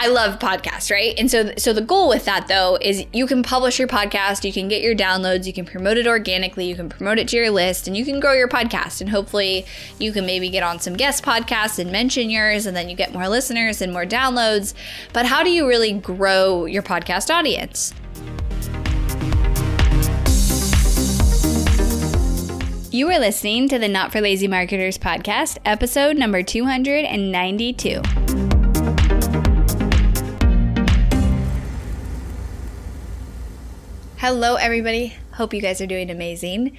I 0.00 0.06
love 0.06 0.38
podcasts, 0.38 0.92
right? 0.92 1.12
And 1.18 1.28
so 1.28 1.52
so 1.56 1.72
the 1.72 1.80
goal 1.80 2.08
with 2.08 2.24
that 2.24 2.46
though 2.46 2.78
is 2.80 3.04
you 3.12 3.26
can 3.26 3.42
publish 3.42 3.80
your 3.80 3.88
podcast, 3.88 4.44
you 4.44 4.52
can 4.52 4.68
get 4.68 4.80
your 4.80 4.94
downloads, 4.94 5.44
you 5.44 5.52
can 5.52 5.64
promote 5.64 5.96
it 5.96 6.06
organically, 6.06 6.68
you 6.68 6.76
can 6.76 6.88
promote 6.88 7.18
it 7.18 7.26
to 7.28 7.36
your 7.36 7.50
list 7.50 7.88
and 7.88 7.96
you 7.96 8.04
can 8.04 8.20
grow 8.20 8.32
your 8.32 8.46
podcast 8.46 9.00
and 9.00 9.10
hopefully 9.10 9.66
you 9.98 10.12
can 10.12 10.24
maybe 10.24 10.50
get 10.50 10.62
on 10.62 10.78
some 10.78 10.94
guest 10.94 11.24
podcasts 11.24 11.80
and 11.80 11.90
mention 11.90 12.30
yours 12.30 12.64
and 12.64 12.76
then 12.76 12.88
you 12.88 12.94
get 12.94 13.12
more 13.12 13.28
listeners 13.28 13.82
and 13.82 13.92
more 13.92 14.06
downloads. 14.06 14.72
But 15.12 15.26
how 15.26 15.42
do 15.42 15.50
you 15.50 15.66
really 15.66 15.94
grow 15.94 16.64
your 16.66 16.84
podcast 16.84 17.28
audience? 17.34 17.92
You 22.92 23.10
are 23.10 23.18
listening 23.18 23.68
to 23.70 23.80
the 23.80 23.88
Not 23.88 24.12
for 24.12 24.20
Lazy 24.20 24.46
Marketers 24.46 24.96
podcast, 24.96 25.58
episode 25.64 26.16
number 26.16 26.44
292. 26.44 28.27
Hello, 34.20 34.56
everybody. 34.56 35.14
Hope 35.34 35.54
you 35.54 35.60
guys 35.62 35.80
are 35.80 35.86
doing 35.86 36.10
amazing. 36.10 36.76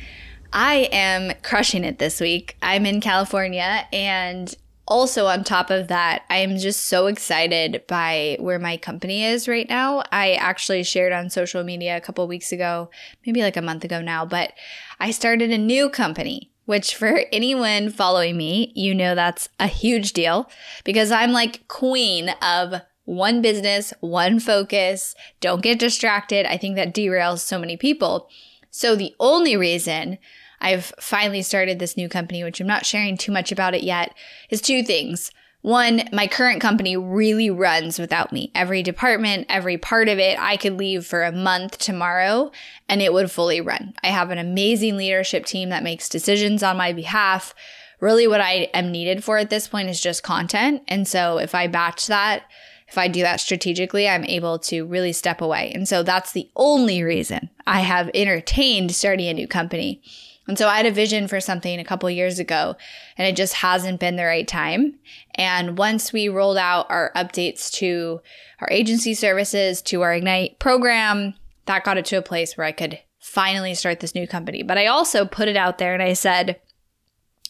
I 0.52 0.89
am 0.91 1.31
crushing 1.41 1.85
it 1.85 1.98
this 1.98 2.20
week. 2.20 2.57
I'm 2.62 2.85
in 2.85 2.99
California, 2.99 3.88
and 3.93 4.53
also 4.85 5.25
on 5.25 5.45
top 5.45 5.70
of 5.70 5.88
that, 5.88 6.23
I 6.29 6.39
am 6.39 6.57
just 6.57 6.88
so 6.88 7.07
excited 7.07 7.84
by 7.88 8.35
where 8.41 8.59
my 8.59 8.75
company 8.75 9.23
is 9.23 9.48
right 9.48 9.70
now. 9.70 10.03
I 10.12 10.34
actually 10.34 10.84
shared 10.84 11.13
on 11.13 11.29
social 11.29 11.63
media 11.63 11.95
a 11.95 12.02
couple 12.02 12.27
weeks 12.27 12.52
ago, 12.52 12.89
maybe 13.25 13.41
like 13.41 13.55
a 13.55 13.62
month 13.62 13.85
ago 13.85 14.01
now, 14.01 14.26
but 14.26 14.51
I 14.99 15.12
started 15.12 15.49
a 15.49 15.57
new 15.57 15.90
company 15.90 16.51
which 16.65 16.93
for 16.93 17.21
anyone 17.31 17.90
following 17.90 18.37
me, 18.37 18.71
you 18.76 18.93
know 18.93 19.15
that's 19.15 19.49
a 19.59 19.65
huge 19.65 20.13
deal 20.13 20.48
because 20.84 21.09
I'm 21.09 21.31
like 21.31 21.68
queen 21.68 22.29
of 22.43 22.81
one 23.10 23.41
business, 23.41 23.91
one 24.02 24.40
focus. 24.40 25.15
Don't 25.41 25.63
get 25.63 25.79
distracted. 25.79 26.46
I 26.46 26.57
think 26.57 26.76
that 26.76 26.93
derails 26.93 27.40
so 27.40 27.57
many 27.57 27.76
people. 27.76 28.29
So 28.70 28.96
the 28.96 29.15
only 29.20 29.57
reason 29.57 30.20
I've 30.62 30.93
finally 30.99 31.41
started 31.41 31.80
this 31.80 31.98
new 31.98 32.07
company, 32.07 32.43
which 32.43 32.62
I'm 32.62 32.68
not 32.68 32.85
sharing 32.85 33.18
too 33.18 33.32
much 33.32 33.52
about 33.52 33.74
it 33.74 33.82
yet, 33.82 34.13
is 34.52 34.62
two 34.62 34.84
things. 34.84 35.32
One, 35.62 36.04
my 36.13 36.27
current 36.27 36.62
company 36.62 36.96
really 36.96 37.49
runs 37.49 37.98
without 37.98 38.32
me. 38.32 38.52
Every 38.54 38.84
department, 38.84 39.48
every 39.49 39.77
part 39.77 40.07
of 40.07 40.20
it, 40.20 40.40
I 40.40 40.55
could 40.55 40.77
leave 40.77 41.05
for 41.05 41.24
a 41.24 41.32
month 41.32 41.80
tomorrow 41.80 42.52
and 42.87 43.02
it 43.02 43.12
would 43.12 43.32
fully 43.32 43.60
run. 43.60 43.93
I 44.04 44.07
have 44.07 44.30
an 44.30 44.37
amazing 44.37 44.98
leadership 44.98 45.46
team 45.46 45.70
that 45.70 45.84
makes 45.84 46.07
decisions 46.10 46.62
on 46.62 46.77
my 46.77 46.93
behalf. 46.93 47.55
Really, 47.99 48.27
what 48.27 48.40
I 48.40 48.70
am 48.74 48.91
needed 48.91 49.24
for 49.24 49.37
at 49.37 49.49
this 49.49 49.68
point 49.68 49.90
is 49.90 49.99
just 49.99 50.24
content. 50.24 50.84
And 50.87 51.07
so 51.07 51.40
if 51.40 51.54
I 51.55 51.68
batch 51.68 52.07
that, 52.07 52.43
if 52.90 52.98
I 52.98 53.07
do 53.07 53.21
that 53.21 53.40
strategically, 53.40 54.07
I'm 54.07 54.26
able 54.26 54.57
to 54.59 54.85
really 54.85 55.13
step 55.13 55.41
away. 55.41 55.71
And 55.73 55.87
so 55.87 56.01
that's 56.04 56.32
the 56.32 56.49
only 56.55 57.04
reason 57.04 57.49
I 57.68 57.81
have 57.81 58.09
entertained 58.13 58.96
starting 58.96 59.27
a 59.27 59.34
new 59.34 59.48
company. 59.48 60.01
And 60.48 60.57
so 60.57 60.68
I 60.68 60.77
had 60.77 60.87
a 60.87 60.91
vision 60.91 61.27
for 61.27 61.40
something 61.40 61.79
a 61.79 61.85
couple 61.85 62.09
years 62.09 62.40
ago, 62.40 62.76
and 63.18 63.27
it 63.27 63.35
just 63.35 63.54
hasn't 63.54 63.99
been 63.99 64.16
the 64.16 64.25
right 64.25 64.47
time. 64.47 64.96
And 65.35 65.78
once 65.78 66.12
we 66.12 66.28
rolled 66.28 66.57
out 66.57 66.90
our 66.90 67.12
updates 67.16 67.72
to 67.73 68.22
our 68.59 68.68
agency 68.72 69.13
services, 69.13 69.84
to 69.84 70.01
our 70.01 70.16
Ignite 70.16 70.57
program, 70.57 71.35
that 71.68 71.84
got 71.84 72.00
it 72.00 72.06
to 72.06 72.18
a 72.18 72.24
place 72.24 72.57
where 72.57 72.66
I 72.66 72.72
could 72.72 73.00
finally 73.19 73.75
start 73.75 74.00
this 74.00 74.16
new 74.16 74.25
company. 74.25 74.63
But 74.63 74.79
I 74.79 74.88
also 74.88 75.24
put 75.24 75.47
it 75.47 75.56
out 75.56 75.78
there 75.78 75.94
and 75.94 76.01
I 76.01 76.13
said, 76.13 76.59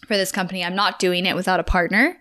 for 0.07 0.17
this 0.17 0.31
company, 0.31 0.63
I'm 0.63 0.75
not 0.75 0.99
doing 0.99 1.25
it 1.25 1.35
without 1.35 1.59
a 1.59 1.63
partner 1.63 2.17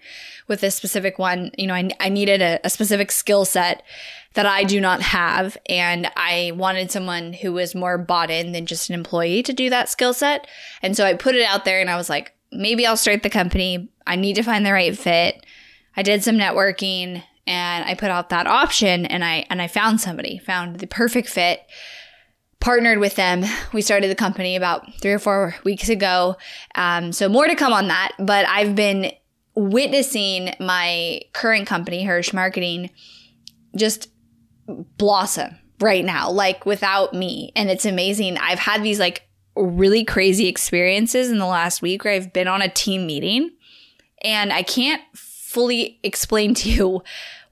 with 0.48 0.62
this 0.62 0.74
specific 0.74 1.18
one, 1.18 1.52
you 1.56 1.66
know, 1.66 1.74
I, 1.74 1.90
I 2.00 2.08
needed 2.08 2.42
a, 2.42 2.58
a 2.64 2.70
specific 2.70 3.12
skill 3.12 3.44
set 3.44 3.82
that 4.34 4.46
I 4.46 4.64
do 4.64 4.80
not 4.80 5.02
have. 5.02 5.56
And 5.68 6.10
I 6.16 6.52
wanted 6.56 6.90
someone 6.90 7.34
who 7.34 7.52
was 7.52 7.74
more 7.74 7.98
bought 7.98 8.30
in 8.30 8.52
than 8.52 8.66
just 8.66 8.88
an 8.88 8.94
employee 8.94 9.42
to 9.44 9.52
do 9.52 9.70
that 9.70 9.88
skill 9.88 10.14
set. 10.14 10.46
And 10.82 10.96
so 10.96 11.04
I 11.04 11.14
put 11.14 11.34
it 11.34 11.44
out 11.44 11.64
there 11.64 11.80
and 11.80 11.90
I 11.90 11.96
was 11.96 12.08
like, 12.08 12.34
maybe 12.50 12.86
I'll 12.86 12.96
start 12.96 13.22
the 13.22 13.30
company. 13.30 13.90
I 14.06 14.16
need 14.16 14.34
to 14.36 14.42
find 14.42 14.64
the 14.64 14.72
right 14.72 14.96
fit. 14.96 15.44
I 15.96 16.02
did 16.02 16.24
some 16.24 16.36
networking 16.36 17.22
and 17.46 17.84
I 17.84 17.94
put 17.94 18.10
out 18.10 18.30
that 18.30 18.46
option 18.46 19.06
and 19.06 19.24
I 19.24 19.46
and 19.50 19.60
I 19.60 19.68
found 19.68 20.00
somebody, 20.00 20.38
found 20.38 20.78
the 20.78 20.86
perfect 20.86 21.28
fit 21.28 21.62
partnered 22.60 22.98
with 22.98 23.14
them. 23.14 23.44
We 23.72 23.82
started 23.82 24.10
the 24.10 24.16
company 24.16 24.56
about 24.56 24.92
three 25.00 25.12
or 25.12 25.18
four 25.18 25.54
weeks 25.64 25.88
ago. 25.88 26.36
Um, 26.74 27.12
so 27.12 27.28
more 27.28 27.46
to 27.46 27.54
come 27.54 27.72
on 27.72 27.88
that. 27.88 28.12
But 28.18 28.46
I've 28.48 28.74
been 28.74 29.12
witnessing 29.54 30.54
my 30.60 31.20
current 31.32 31.66
company, 31.66 32.04
Hirsh 32.04 32.32
Marketing, 32.32 32.90
just 33.76 34.08
blossom 34.96 35.56
right 35.80 36.04
now, 36.04 36.30
like 36.30 36.66
without 36.66 37.14
me. 37.14 37.52
And 37.54 37.70
it's 37.70 37.86
amazing. 37.86 38.36
I've 38.38 38.58
had 38.58 38.82
these 38.82 38.98
like 38.98 39.28
really 39.56 40.04
crazy 40.04 40.46
experiences 40.46 41.30
in 41.30 41.38
the 41.38 41.46
last 41.46 41.82
week 41.82 42.04
where 42.04 42.14
I've 42.14 42.32
been 42.32 42.48
on 42.48 42.62
a 42.62 42.68
team 42.68 43.06
meeting 43.06 43.50
and 44.22 44.52
I 44.52 44.62
can't 44.62 45.02
fully 45.14 45.98
explain 46.04 46.54
to 46.54 46.70
you 46.70 47.02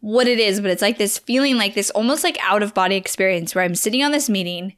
what 0.06 0.28
it 0.28 0.38
is, 0.38 0.60
but 0.60 0.70
it's 0.70 0.82
like 0.82 0.98
this 0.98 1.18
feeling 1.18 1.56
like 1.56 1.74
this 1.74 1.90
almost 1.90 2.22
like 2.22 2.38
out 2.40 2.62
of 2.62 2.72
body 2.72 2.94
experience 2.94 3.56
where 3.56 3.64
I'm 3.64 3.74
sitting 3.74 4.04
on 4.04 4.12
this 4.12 4.30
meeting. 4.30 4.76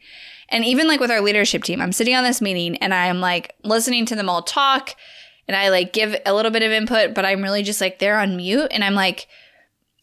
And 0.49 0.65
even 0.65 0.89
like 0.89 1.01
with 1.01 1.11
our 1.11 1.21
leadership 1.21 1.65
team, 1.65 1.83
I'm 1.83 1.93
sitting 1.93 2.15
on 2.15 2.25
this 2.25 2.41
meeting 2.41 2.77
and 2.77 2.95
I'm 2.95 3.21
like 3.21 3.55
listening 3.63 4.07
to 4.07 4.17
them 4.17 4.31
all 4.31 4.41
talk 4.41 4.97
and 5.47 5.55
I 5.55 5.69
like 5.69 5.93
give 5.93 6.17
a 6.25 6.33
little 6.33 6.51
bit 6.51 6.63
of 6.63 6.73
input, 6.73 7.13
but 7.13 7.27
I'm 7.27 7.43
really 7.43 7.63
just 7.63 7.79
like 7.79 7.99
they're 7.99 8.19
on 8.19 8.39
mute 8.39 8.69
and 8.71 8.83
I'm 8.83 8.95
like, 8.95 9.29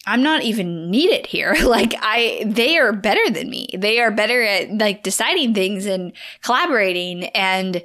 I'm 0.06 0.22
not 0.22 0.44
even 0.44 0.92
needed 0.92 1.26
here. 1.26 1.56
like 1.64 1.96
I 2.02 2.44
they 2.46 2.78
are 2.78 2.94
better 2.94 3.28
than 3.32 3.50
me. 3.50 3.70
They 3.76 4.00
are 4.02 4.12
better 4.12 4.44
at 4.44 4.78
like 4.78 5.02
deciding 5.02 5.56
things 5.56 5.88
and 5.88 6.14
collaborating 6.44 7.24
and 7.30 7.84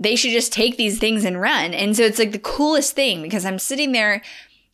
they 0.00 0.16
should 0.16 0.32
just 0.32 0.52
take 0.52 0.76
these 0.76 0.98
things 0.98 1.24
and 1.24 1.40
run. 1.40 1.72
And 1.72 1.96
so 1.96 2.02
it's 2.02 2.18
like 2.18 2.32
the 2.32 2.40
coolest 2.40 2.96
thing 2.96 3.22
because 3.22 3.44
I'm 3.44 3.60
sitting 3.60 3.92
there 3.92 4.22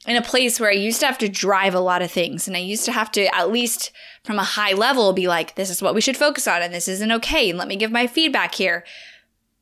in 0.06 0.17
a 0.17 0.22
place 0.22 0.61
where 0.61 0.71
I 0.71 0.75
used 0.75 1.00
to 1.00 1.06
have 1.06 1.19
to 1.19 1.28
drive 1.28 1.75
a 1.75 1.81
lot 1.81 2.03
of 2.03 2.11
things 2.11 2.47
and 2.47 2.56
I 2.56 2.61
used 2.61 2.84
to 2.84 2.93
have 2.93 3.11
to 3.12 3.34
at 3.34 3.50
least 3.50 3.91
from 4.25 4.39
a 4.39 4.44
high 4.44 4.72
level 4.72 5.12
be 5.12 5.28
like 5.28 5.55
this 5.55 5.71
is 5.71 5.83
what 5.83 5.94
we 5.94 6.00
should 6.00 6.17
focus 6.17 6.47
on 6.47 6.62
and 6.62 6.72
this 6.72 6.89
isn't 6.89 7.12
okay 7.12 7.50
and 7.50 7.59
let 7.59 7.69
me 7.69 7.77
give 7.77 7.91
my 7.91 8.06
feedback 8.06 8.55
here. 8.55 8.84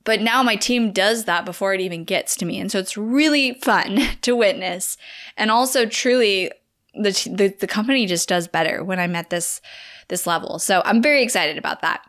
But 0.04 0.20
now 0.20 0.42
my 0.42 0.56
team 0.56 0.92
does 0.92 1.24
that 1.24 1.46
before 1.46 1.72
it 1.72 1.80
even 1.80 2.04
gets 2.04 2.36
to 2.36 2.44
me. 2.44 2.60
And 2.60 2.70
so 2.70 2.78
it's 2.78 2.96
really 2.96 3.54
fun 3.54 4.00
to 4.22 4.36
witness. 4.36 4.98
And 5.36 5.50
also 5.50 5.86
truly 5.86 6.50
the, 6.94 7.10
the, 7.32 7.54
the 7.58 7.66
company 7.66 8.06
just 8.06 8.28
does 8.28 8.46
better 8.46 8.84
when 8.84 9.00
I'm 9.00 9.16
at 9.16 9.30
this, 9.30 9.60
this 10.08 10.26
level. 10.26 10.58
So 10.58 10.82
I'm 10.84 11.02
very 11.02 11.22
excited 11.22 11.58
about 11.58 11.80
that. 11.80 12.06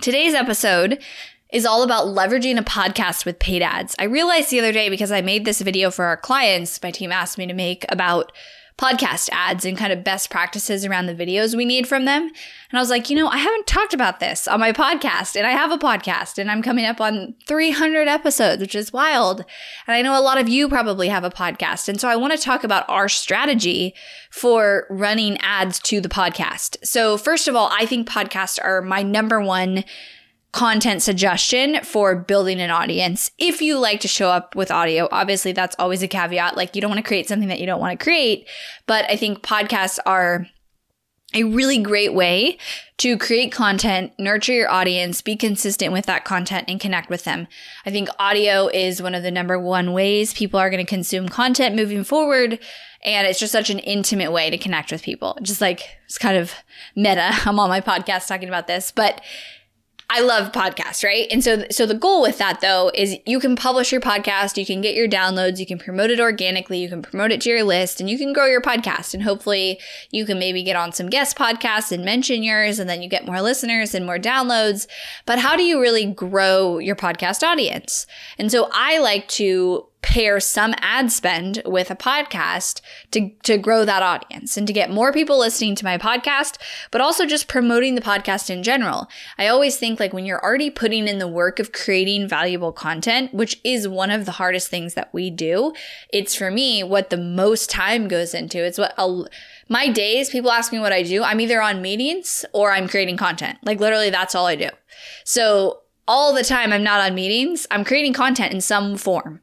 Today's 0.00 0.34
episode 0.34 1.02
is 1.52 1.64
all 1.64 1.82
about 1.82 2.06
leveraging 2.06 2.58
a 2.58 2.62
podcast 2.62 3.24
with 3.24 3.38
paid 3.38 3.62
ads. 3.62 3.94
I 3.98 4.04
realized 4.04 4.50
the 4.50 4.58
other 4.58 4.72
day 4.72 4.88
because 4.88 5.12
I 5.12 5.22
made 5.22 5.44
this 5.44 5.60
video 5.60 5.90
for 5.90 6.04
our 6.04 6.16
clients, 6.16 6.82
my 6.82 6.90
team 6.90 7.12
asked 7.12 7.38
me 7.38 7.46
to 7.46 7.54
make 7.54 7.84
about 7.88 8.32
podcast 8.78 9.28
ads 9.32 9.64
and 9.64 9.76
kind 9.76 9.92
of 9.92 10.04
best 10.04 10.30
practices 10.30 10.84
around 10.84 11.06
the 11.06 11.14
videos 11.14 11.56
we 11.56 11.64
need 11.64 11.86
from 11.86 12.04
them. 12.04 12.22
And 12.22 12.78
I 12.78 12.80
was 12.80 12.90
like, 12.90 13.10
you 13.10 13.16
know, 13.16 13.26
I 13.26 13.38
haven't 13.38 13.66
talked 13.66 13.92
about 13.92 14.20
this 14.20 14.46
on 14.46 14.60
my 14.60 14.72
podcast, 14.72 15.34
and 15.34 15.44
I 15.46 15.50
have 15.50 15.72
a 15.72 15.78
podcast, 15.78 16.38
and 16.38 16.48
I'm 16.48 16.62
coming 16.62 16.84
up 16.84 17.00
on 17.00 17.34
300 17.46 18.06
episodes, 18.06 18.60
which 18.60 18.76
is 18.76 18.92
wild. 18.92 19.40
And 19.86 19.96
I 19.96 20.02
know 20.02 20.18
a 20.18 20.22
lot 20.22 20.38
of 20.38 20.48
you 20.48 20.68
probably 20.68 21.08
have 21.08 21.24
a 21.24 21.30
podcast. 21.30 21.88
And 21.88 22.00
so 22.00 22.08
I 22.08 22.14
want 22.14 22.34
to 22.34 22.38
talk 22.38 22.62
about 22.62 22.88
our 22.88 23.08
strategy 23.08 23.94
for 24.30 24.86
running 24.88 25.38
ads 25.38 25.80
to 25.80 26.00
the 26.00 26.08
podcast. 26.08 26.76
So, 26.84 27.18
first 27.18 27.48
of 27.48 27.56
all, 27.56 27.70
I 27.72 27.84
think 27.84 28.08
podcasts 28.08 28.60
are 28.62 28.80
my 28.80 29.02
number 29.02 29.40
one 29.40 29.84
content 30.58 31.00
suggestion 31.00 31.78
for 31.84 32.16
building 32.16 32.60
an 32.60 32.68
audience. 32.68 33.30
If 33.38 33.62
you 33.62 33.78
like 33.78 34.00
to 34.00 34.08
show 34.08 34.28
up 34.30 34.56
with 34.56 34.72
audio, 34.72 35.08
obviously 35.12 35.52
that's 35.52 35.76
always 35.78 36.02
a 36.02 36.08
caveat. 36.08 36.56
Like 36.56 36.74
you 36.74 36.82
don't 36.82 36.90
want 36.90 36.98
to 36.98 37.06
create 37.06 37.28
something 37.28 37.48
that 37.48 37.60
you 37.60 37.66
don't 37.66 37.78
want 37.78 37.96
to 37.96 38.02
create. 38.02 38.48
But 38.86 39.04
I 39.08 39.14
think 39.14 39.42
podcasts 39.42 40.00
are 40.04 40.48
a 41.32 41.44
really 41.44 41.78
great 41.78 42.12
way 42.12 42.58
to 42.96 43.16
create 43.16 43.52
content, 43.52 44.10
nurture 44.18 44.52
your 44.52 44.68
audience, 44.68 45.22
be 45.22 45.36
consistent 45.36 45.92
with 45.92 46.06
that 46.06 46.24
content 46.24 46.64
and 46.66 46.80
connect 46.80 47.08
with 47.08 47.22
them. 47.22 47.46
I 47.86 47.92
think 47.92 48.08
audio 48.18 48.66
is 48.66 49.00
one 49.00 49.14
of 49.14 49.22
the 49.22 49.30
number 49.30 49.60
one 49.60 49.92
ways 49.92 50.34
people 50.34 50.58
are 50.58 50.70
going 50.70 50.84
to 50.84 50.90
consume 50.90 51.28
content 51.28 51.76
moving 51.76 52.02
forward. 52.02 52.58
And 53.04 53.28
it's 53.28 53.38
just 53.38 53.52
such 53.52 53.70
an 53.70 53.78
intimate 53.78 54.32
way 54.32 54.50
to 54.50 54.58
connect 54.58 54.90
with 54.90 55.04
people. 55.04 55.38
Just 55.40 55.60
like 55.60 55.98
it's 56.06 56.18
kind 56.18 56.36
of 56.36 56.52
meta. 56.96 57.30
I'm 57.44 57.60
on 57.60 57.68
my 57.68 57.80
podcast 57.80 58.26
talking 58.26 58.48
about 58.48 58.66
this, 58.66 58.90
but 58.90 59.20
I 60.10 60.22
love 60.22 60.52
podcasts, 60.52 61.04
right? 61.04 61.26
And 61.30 61.44
so, 61.44 61.66
so 61.70 61.84
the 61.84 61.94
goal 61.94 62.22
with 62.22 62.38
that 62.38 62.62
though 62.62 62.90
is 62.94 63.16
you 63.26 63.38
can 63.38 63.56
publish 63.56 63.92
your 63.92 64.00
podcast, 64.00 64.56
you 64.56 64.64
can 64.64 64.80
get 64.80 64.94
your 64.94 65.06
downloads, 65.06 65.58
you 65.58 65.66
can 65.66 65.78
promote 65.78 66.10
it 66.10 66.18
organically, 66.18 66.78
you 66.78 66.88
can 66.88 67.02
promote 67.02 67.30
it 67.30 67.42
to 67.42 67.50
your 67.50 67.62
list, 67.62 68.00
and 68.00 68.08
you 68.08 68.16
can 68.16 68.32
grow 68.32 68.46
your 68.46 68.62
podcast. 68.62 69.12
And 69.12 69.22
hopefully, 69.22 69.78
you 70.10 70.24
can 70.24 70.38
maybe 70.38 70.62
get 70.62 70.76
on 70.76 70.92
some 70.92 71.10
guest 71.10 71.36
podcasts 71.36 71.92
and 71.92 72.06
mention 72.06 72.42
yours, 72.42 72.78
and 72.78 72.88
then 72.88 73.02
you 73.02 73.08
get 73.10 73.26
more 73.26 73.42
listeners 73.42 73.94
and 73.94 74.06
more 74.06 74.18
downloads. 74.18 74.86
But 75.26 75.40
how 75.40 75.56
do 75.56 75.62
you 75.62 75.78
really 75.78 76.06
grow 76.06 76.78
your 76.78 76.96
podcast 76.96 77.42
audience? 77.42 78.06
And 78.38 78.50
so, 78.50 78.70
I 78.72 78.98
like 79.00 79.28
to 79.28 79.88
pair 80.08 80.40
some 80.40 80.74
ad 80.78 81.12
spend 81.12 81.60
with 81.66 81.90
a 81.90 81.94
podcast 81.94 82.80
to, 83.10 83.28
to 83.42 83.58
grow 83.58 83.84
that 83.84 84.02
audience 84.02 84.56
and 84.56 84.66
to 84.66 84.72
get 84.72 84.90
more 84.90 85.12
people 85.12 85.38
listening 85.38 85.74
to 85.74 85.84
my 85.84 85.98
podcast, 85.98 86.56
but 86.90 87.02
also 87.02 87.26
just 87.26 87.46
promoting 87.46 87.94
the 87.94 88.00
podcast 88.00 88.48
in 88.48 88.62
general. 88.62 89.06
I 89.36 89.48
always 89.48 89.76
think 89.76 90.00
like 90.00 90.14
when 90.14 90.24
you're 90.24 90.42
already 90.42 90.70
putting 90.70 91.08
in 91.08 91.18
the 91.18 91.28
work 91.28 91.58
of 91.58 91.72
creating 91.72 92.26
valuable 92.26 92.72
content, 92.72 93.34
which 93.34 93.60
is 93.64 93.86
one 93.86 94.10
of 94.10 94.24
the 94.24 94.32
hardest 94.32 94.68
things 94.68 94.94
that 94.94 95.12
we 95.12 95.28
do, 95.28 95.74
it's 96.10 96.34
for 96.34 96.50
me 96.50 96.82
what 96.82 97.10
the 97.10 97.18
most 97.18 97.68
time 97.68 98.08
goes 98.08 98.32
into. 98.32 98.64
It's 98.64 98.78
what 98.78 98.94
a, 98.96 99.24
my 99.68 99.90
days, 99.90 100.30
people 100.30 100.50
ask 100.50 100.72
me 100.72 100.78
what 100.78 100.90
I 100.92 101.02
do. 101.02 101.22
I'm 101.22 101.38
either 101.38 101.60
on 101.60 101.82
meetings 101.82 102.46
or 102.54 102.72
I'm 102.72 102.88
creating 102.88 103.18
content. 103.18 103.58
Like 103.62 103.78
literally 103.78 104.08
that's 104.08 104.34
all 104.34 104.46
I 104.46 104.56
do. 104.56 104.70
So 105.24 105.80
all 106.06 106.32
the 106.32 106.44
time 106.44 106.72
I'm 106.72 106.82
not 106.82 107.02
on 107.02 107.14
meetings, 107.14 107.66
I'm 107.70 107.84
creating 107.84 108.14
content 108.14 108.54
in 108.54 108.62
some 108.62 108.96
form. 108.96 109.42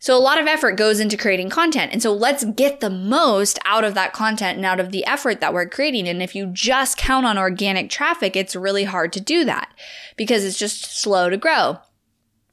So 0.00 0.16
a 0.16 0.20
lot 0.20 0.40
of 0.40 0.46
effort 0.46 0.76
goes 0.76 1.00
into 1.00 1.16
creating 1.16 1.50
content. 1.50 1.92
And 1.92 2.02
so 2.02 2.12
let's 2.12 2.44
get 2.44 2.80
the 2.80 2.90
most 2.90 3.58
out 3.64 3.84
of 3.84 3.94
that 3.94 4.12
content 4.12 4.56
and 4.56 4.64
out 4.64 4.78
of 4.78 4.92
the 4.92 5.04
effort 5.06 5.40
that 5.40 5.52
we're 5.52 5.68
creating. 5.68 6.08
And 6.08 6.22
if 6.22 6.34
you 6.34 6.46
just 6.46 6.96
count 6.96 7.26
on 7.26 7.36
organic 7.36 7.90
traffic, 7.90 8.36
it's 8.36 8.54
really 8.54 8.84
hard 8.84 9.12
to 9.14 9.20
do 9.20 9.44
that 9.44 9.72
because 10.16 10.44
it's 10.44 10.58
just 10.58 11.00
slow 11.00 11.28
to 11.30 11.36
grow 11.36 11.78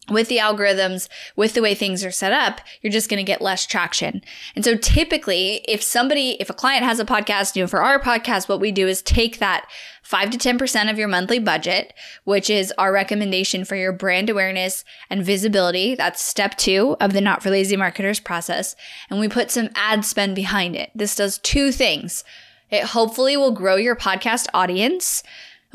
with 0.09 0.27
the 0.27 0.37
algorithms, 0.37 1.07
with 1.35 1.53
the 1.53 1.61
way 1.61 1.73
things 1.73 2.03
are 2.03 2.11
set 2.11 2.31
up, 2.31 2.61
you're 2.81 2.93
just 2.93 3.09
going 3.09 3.17
to 3.17 3.23
get 3.23 3.41
less 3.41 3.65
traction. 3.65 4.21
And 4.55 4.63
so 4.63 4.75
typically, 4.75 5.65
if 5.67 5.81
somebody, 5.81 6.37
if 6.39 6.49
a 6.49 6.53
client 6.53 6.83
has 6.83 6.99
a 6.99 7.05
podcast, 7.05 7.55
you 7.55 7.63
know, 7.63 7.67
for 7.67 7.81
our 7.81 7.99
podcast, 7.99 8.47
what 8.47 8.59
we 8.59 8.71
do 8.71 8.87
is 8.87 9.01
take 9.01 9.39
that 9.39 9.67
five 10.03 10.29
to 10.29 10.37
10% 10.37 10.91
of 10.91 10.99
your 10.99 11.07
monthly 11.07 11.39
budget, 11.39 11.93
which 12.23 12.49
is 12.49 12.71
our 12.77 12.91
recommendation 12.93 13.65
for 13.65 13.75
your 13.75 13.91
brand 13.91 14.29
awareness 14.29 14.83
and 15.09 15.25
visibility. 15.25 15.95
That's 15.95 16.23
step 16.23 16.55
two 16.57 16.95
of 17.01 17.13
the 17.13 17.21
not 17.21 17.41
for 17.41 17.49
lazy 17.49 17.75
marketers 17.75 18.19
process. 18.19 18.75
And 19.09 19.19
we 19.19 19.27
put 19.27 19.49
some 19.49 19.69
ad 19.73 20.05
spend 20.05 20.35
behind 20.35 20.75
it. 20.75 20.91
This 20.93 21.15
does 21.15 21.39
two 21.39 21.71
things. 21.71 22.23
It 22.69 22.83
hopefully 22.83 23.37
will 23.37 23.51
grow 23.51 23.75
your 23.75 23.95
podcast 23.95 24.47
audience 24.53 25.23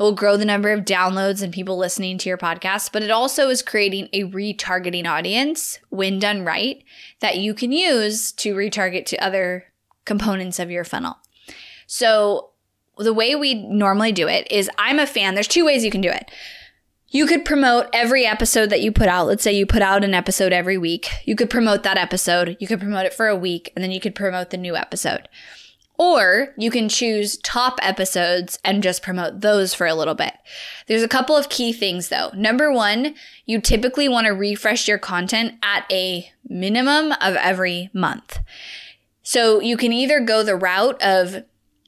it 0.01 0.03
will 0.03 0.13
grow 0.13 0.35
the 0.35 0.45
number 0.45 0.71
of 0.71 0.83
downloads 0.83 1.43
and 1.43 1.53
people 1.53 1.77
listening 1.77 2.17
to 2.17 2.27
your 2.27 2.37
podcast, 2.37 2.91
but 2.91 3.03
it 3.03 3.11
also 3.11 3.49
is 3.49 3.61
creating 3.61 4.09
a 4.11 4.23
retargeting 4.23 5.05
audience 5.05 5.77
when 5.89 6.17
done 6.17 6.43
right 6.43 6.83
that 7.19 7.37
you 7.37 7.53
can 7.53 7.71
use 7.71 8.31
to 8.31 8.55
retarget 8.55 9.05
to 9.05 9.23
other 9.23 9.65
components 10.03 10.57
of 10.57 10.71
your 10.71 10.83
funnel. 10.83 11.17
So, 11.85 12.49
the 12.97 13.13
way 13.13 13.35
we 13.35 13.53
normally 13.53 14.11
do 14.11 14.27
it 14.27 14.51
is 14.51 14.71
I'm 14.79 14.97
a 14.97 15.05
fan. 15.05 15.35
There's 15.35 15.47
two 15.47 15.65
ways 15.65 15.85
you 15.85 15.91
can 15.91 16.01
do 16.01 16.09
it. 16.09 16.31
You 17.09 17.27
could 17.27 17.45
promote 17.45 17.85
every 17.93 18.25
episode 18.25 18.71
that 18.71 18.81
you 18.81 18.91
put 18.91 19.07
out. 19.07 19.27
Let's 19.27 19.43
say 19.43 19.53
you 19.53 19.67
put 19.67 19.83
out 19.83 20.03
an 20.03 20.15
episode 20.15 20.51
every 20.51 20.79
week. 20.79 21.09
You 21.25 21.35
could 21.35 21.51
promote 21.51 21.83
that 21.83 21.97
episode. 21.97 22.57
You 22.59 22.65
could 22.65 22.79
promote 22.79 23.05
it 23.05 23.13
for 23.13 23.27
a 23.27 23.35
week 23.35 23.71
and 23.75 23.83
then 23.83 23.91
you 23.91 23.99
could 23.99 24.15
promote 24.15 24.49
the 24.49 24.57
new 24.57 24.75
episode. 24.75 25.29
Or 26.01 26.55
you 26.57 26.71
can 26.71 26.89
choose 26.89 27.37
top 27.43 27.77
episodes 27.79 28.57
and 28.65 28.81
just 28.81 29.03
promote 29.03 29.41
those 29.41 29.75
for 29.75 29.85
a 29.85 29.93
little 29.93 30.15
bit. 30.15 30.33
There's 30.87 31.03
a 31.03 31.07
couple 31.07 31.35
of 31.35 31.47
key 31.47 31.71
things 31.71 32.09
though. 32.09 32.31
Number 32.33 32.71
one, 32.71 33.13
you 33.45 33.61
typically 33.61 34.09
want 34.09 34.25
to 34.25 34.33
refresh 34.33 34.87
your 34.87 34.97
content 34.97 35.59
at 35.61 35.85
a 35.91 36.27
minimum 36.49 37.11
of 37.21 37.35
every 37.35 37.91
month. 37.93 38.39
So 39.21 39.59
you 39.59 39.77
can 39.77 39.93
either 39.93 40.19
go 40.19 40.41
the 40.41 40.55
route 40.55 40.99
of 41.03 41.43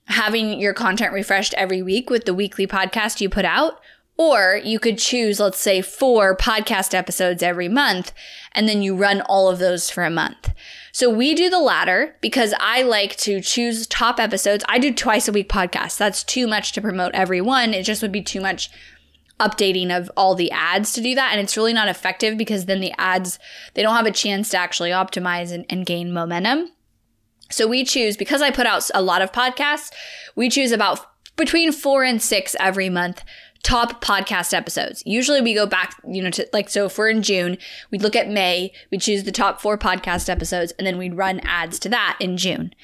having 0.05 0.59
your 0.59 0.75
content 0.75 1.11
refreshed 1.11 1.55
every 1.55 1.81
week 1.81 2.11
with 2.11 2.25
the 2.25 2.35
weekly 2.35 2.67
podcast 2.67 3.19
you 3.19 3.29
put 3.29 3.45
out, 3.45 3.79
or 4.15 4.61
you 4.63 4.77
could 4.77 4.99
choose, 4.99 5.39
let's 5.39 5.59
say, 5.59 5.81
four 5.81 6.37
podcast 6.37 6.93
episodes 6.93 7.41
every 7.41 7.67
month, 7.67 8.13
and 8.51 8.69
then 8.69 8.83
you 8.83 8.95
run 8.95 9.21
all 9.21 9.49
of 9.49 9.57
those 9.57 9.89
for 9.89 10.03
a 10.03 10.11
month. 10.11 10.51
So 10.93 11.09
we 11.09 11.33
do 11.33 11.49
the 11.49 11.59
latter 11.59 12.15
because 12.21 12.53
I 12.59 12.83
like 12.83 13.15
to 13.17 13.41
choose 13.41 13.87
top 13.87 14.19
episodes. 14.19 14.63
I 14.69 14.77
do 14.77 14.93
twice 14.93 15.27
a 15.27 15.31
week 15.31 15.49
podcasts. 15.49 15.97
That's 15.97 16.23
too 16.23 16.47
much 16.47 16.71
to 16.73 16.81
promote 16.81 17.15
every 17.15 17.41
one. 17.41 17.73
It 17.73 17.81
just 17.81 18.03
would 18.03 18.11
be 18.11 18.21
too 18.21 18.39
much 18.39 18.69
updating 19.39 19.89
of 19.89 20.11
all 20.15 20.35
the 20.35 20.51
ads 20.51 20.93
to 20.93 21.01
do 21.01 21.15
that. 21.15 21.31
And 21.31 21.41
it's 21.41 21.57
really 21.57 21.73
not 21.73 21.87
effective 21.87 22.37
because 22.37 22.65
then 22.65 22.79
the 22.79 22.93
ads, 22.99 23.39
they 23.73 23.81
don't 23.81 23.95
have 23.95 24.05
a 24.05 24.11
chance 24.11 24.49
to 24.49 24.57
actually 24.57 24.91
optimize 24.91 25.51
and, 25.51 25.65
and 25.67 25.83
gain 25.83 26.13
momentum. 26.13 26.69
So 27.49 27.67
we 27.67 27.83
choose, 27.83 28.15
because 28.15 28.43
I 28.43 28.51
put 28.51 28.67
out 28.67 28.87
a 28.93 29.01
lot 29.01 29.23
of 29.23 29.31
podcasts, 29.31 29.91
we 30.35 30.47
choose 30.47 30.71
about 30.71 30.99
between 31.35 31.71
four 31.71 32.03
and 32.03 32.21
six 32.21 32.55
every 32.59 32.89
month 32.89 33.23
top 33.63 34.03
podcast 34.03 34.53
episodes. 34.53 35.01
Usually 35.05 35.41
we 35.41 35.53
go 35.53 35.65
back, 35.65 35.95
you 36.07 36.21
know, 36.21 36.29
to 36.29 36.47
like, 36.53 36.69
so 36.69 36.85
if 36.85 36.97
we're 36.97 37.09
in 37.09 37.23
June, 37.23 37.57
we'd 37.89 38.03
look 38.03 38.15
at 38.15 38.29
May, 38.29 38.71
we'd 38.91 39.01
choose 39.01 39.23
the 39.23 39.31
top 39.31 39.61
four 39.61 39.77
podcast 39.77 40.29
episodes, 40.29 40.73
and 40.77 40.85
then 40.85 40.97
we'd 40.97 41.15
run 41.15 41.39
ads 41.41 41.79
to 41.79 41.89
that 41.89 42.17
in 42.19 42.37
June. 42.37 42.75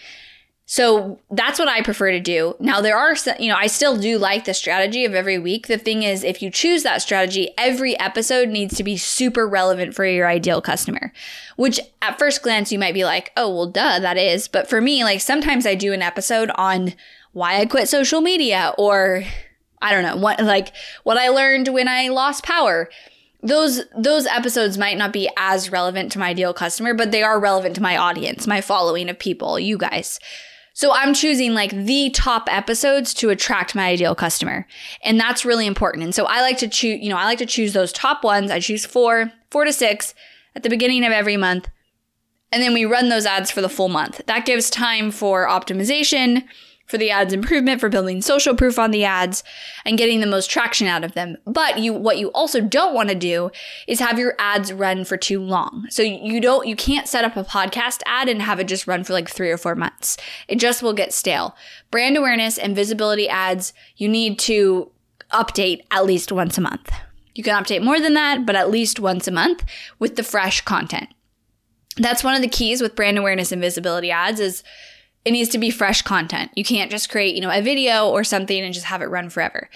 So 0.66 1.20
that's 1.32 1.58
what 1.58 1.68
I 1.68 1.82
prefer 1.82 2.12
to 2.12 2.20
do. 2.20 2.56
Now, 2.60 2.80
there 2.80 2.96
are, 2.96 3.16
you 3.40 3.50
know, 3.50 3.58
I 3.58 3.66
still 3.66 3.98
do 3.98 4.20
like 4.20 4.46
the 4.46 4.54
strategy 4.54 5.04
of 5.04 5.16
every 5.16 5.40
week. 5.40 5.66
The 5.66 5.80
thing 5.80 6.04
is, 6.04 6.24
if 6.24 6.44
you 6.44 6.52
choose 6.52 6.84
that 6.84 7.02
strategy, 7.02 7.50
every 7.58 8.00
episode 8.00 8.50
needs 8.50 8.78
to 8.78 8.84
be 8.84 8.96
super 8.96 9.48
relevant 9.48 9.96
for 9.96 10.06
your 10.06 10.28
ideal 10.28 10.62
customer, 10.62 11.12
which 11.56 11.80
at 12.04 12.20
first 12.20 12.44
glance 12.44 12.72
you 12.72 12.78
might 12.78 12.94
be 12.94 13.04
like, 13.04 13.32
oh, 13.36 13.50
well, 13.50 13.66
duh, 13.66 14.00
that 14.00 14.18
is. 14.18 14.48
But 14.48 14.70
for 14.70 14.80
me, 14.80 15.04
like 15.04 15.22
sometimes 15.22 15.66
I 15.66 15.74
do 15.74 15.92
an 15.92 16.04
episode 16.04 16.52
on 16.54 16.94
why 17.32 17.60
I 17.60 17.66
quit 17.66 17.90
social 17.90 18.22
media 18.22 18.76
or 18.78 19.24
I 19.82 19.92
don't 19.92 20.04
know 20.04 20.18
what 20.18 20.42
like 20.42 20.74
what 21.04 21.18
I 21.18 21.30
learned 21.30 21.70
when 21.70 21.88
I 21.88 22.10
lost 22.10 22.44
power. 22.44 22.90
Those 23.42 23.82
those 23.98 24.26
episodes 24.26 24.78
might 24.78 24.98
not 24.98 25.14
be 25.14 25.30
as 25.38 25.72
relevant 25.72 26.12
to 26.14 26.20
my 26.20 26.30
ideal 26.30 26.54
customer, 26.54 26.94
but 26.94 27.12
they 27.12 27.24
are 27.24 27.40
relevant 27.40 27.76
to 27.76 27.82
my 27.82 27.96
audience, 27.96 28.48
my 28.48 28.62
following 28.62 29.10
of 29.10 29.18
people, 29.18 29.60
you 29.60 29.78
guys. 29.78 30.20
So 30.74 30.94
I'm 30.94 31.14
choosing 31.14 31.54
like 31.54 31.72
the 31.72 32.10
top 32.12 32.48
episodes 32.50 33.14
to 33.16 33.30
attract 33.30 33.76
my 33.76 33.90
ideal 33.90 34.16
customer. 34.16 34.66
And 35.04 35.20
that's 35.20 35.44
really 35.44 35.68
important. 35.68 36.06
And 36.06 36.16
so 36.16 36.26
I 36.26 36.40
like 36.40 36.58
to 36.60 36.70
choose, 36.70 37.02
you 37.02 37.10
know, 37.10 37.18
I 37.18 37.26
like 37.26 37.40
to 37.40 37.46
choose 37.46 37.74
those 37.74 37.92
top 37.92 38.24
ones. 38.24 38.50
I 38.50 38.62
choose 38.62 38.86
4, 38.86 39.30
4 39.52 39.66
to 39.66 39.74
6 39.74 40.16
at 40.56 40.64
the 40.64 40.70
beginning 40.70 41.04
of 41.04 41.12
every 41.12 41.36
month. 41.36 41.68
And 42.52 42.64
then 42.64 42.74
we 42.74 42.86
run 42.86 43.10
those 43.10 43.26
ads 43.26 43.52
for 43.52 43.60
the 43.62 43.68
full 43.68 43.90
month. 43.90 44.22
That 44.26 44.46
gives 44.46 44.70
time 44.70 45.12
for 45.12 45.46
optimization, 45.48 46.46
for 46.90 46.98
the 46.98 47.12
ads 47.12 47.34
improvement, 47.34 47.80
for 47.80 47.88
building 47.88 48.20
social 48.22 48.56
proof 48.56 48.80
on 48.80 48.90
the 48.90 49.06
ads 49.06 49.44
and 49.86 49.98
getting 49.98 50.20
the 50.20 50.28
most 50.28 50.50
traction 50.50 50.88
out 50.88 51.04
of 51.04 51.14
them. 51.14 51.38
But 51.46 51.78
you, 51.78 51.94
what 51.94 52.18
you 52.18 52.30
also 52.32 52.60
don't 52.60 52.96
want 52.96 53.10
to 53.10 53.16
do 53.16 53.52
is 53.88 54.00
have 54.00 54.18
your 54.18 54.34
ads 54.40 54.74
run 54.74 55.06
for 55.06 55.16
too 55.16 55.40
long. 55.40 55.86
So 55.92 56.02
you 56.02 56.42
don't, 56.42 56.68
you 56.68 56.76
can't 56.76 57.08
set 57.08 57.24
up 57.24 57.38
a 57.38 57.44
podcast 57.44 58.02
ad 58.08 58.28
and 58.28 58.42
have 58.42 58.60
it 58.60 58.68
just 58.68 58.88
run 58.88 59.04
for 59.04 59.14
like 59.14 59.30
three 59.30 59.52
or 59.52 59.58
four 59.58 59.76
months. 59.76 60.18
It 60.48 60.56
just 60.56 60.82
will 60.82 60.94
get 60.94 61.14
stale. 61.14 61.56
Brand 61.92 62.18
awareness 62.18 62.58
and 62.58 62.76
visibility 62.76 63.30
ads, 63.30 63.72
you 63.96 64.10
need 64.10 64.40
to 64.40 64.92
update 65.32 65.84
at 65.92 66.06
least 66.06 66.32
once 66.32 66.58
a 66.58 66.62
month. 66.62 66.92
You 67.36 67.44
can 67.44 67.64
update 67.64 67.84
more 67.84 68.00
than 68.00 68.16
that, 68.16 68.48
but 68.48 68.56
at 68.56 68.72
least 68.72 69.00
once 69.00 69.28
a 69.28 69.32
month 69.32 69.64
with 70.00 70.16
the 70.16 70.24
fresh 70.24 70.62
content. 70.62 71.10
That's 71.98 72.24
one 72.24 72.34
of 72.34 72.42
the 72.42 72.48
keys 72.48 72.82
with 72.82 72.96
brand 72.96 73.20
awareness 73.20 73.52
and 73.52 73.62
visibility 73.62 74.10
ads 74.10 74.40
is 74.40 74.64
it 75.26 75.32
needs 75.32 75.50
to 75.50 75.58
be 75.58 75.70
fresh 75.70 76.02
content. 76.02 76.52
You 76.56 76.64
can't 76.64 76.92
just 76.92 77.10
create, 77.10 77.36
you 77.36 77.42
know, 77.42 77.52
a 77.52 77.62
video 77.62 78.10
or 78.10 78.24
something 78.24 78.64
and 78.64 78.74
just 78.74 78.86
have 78.86 79.02
it 79.02 79.08
run 79.08 79.30
forever. 79.30 79.70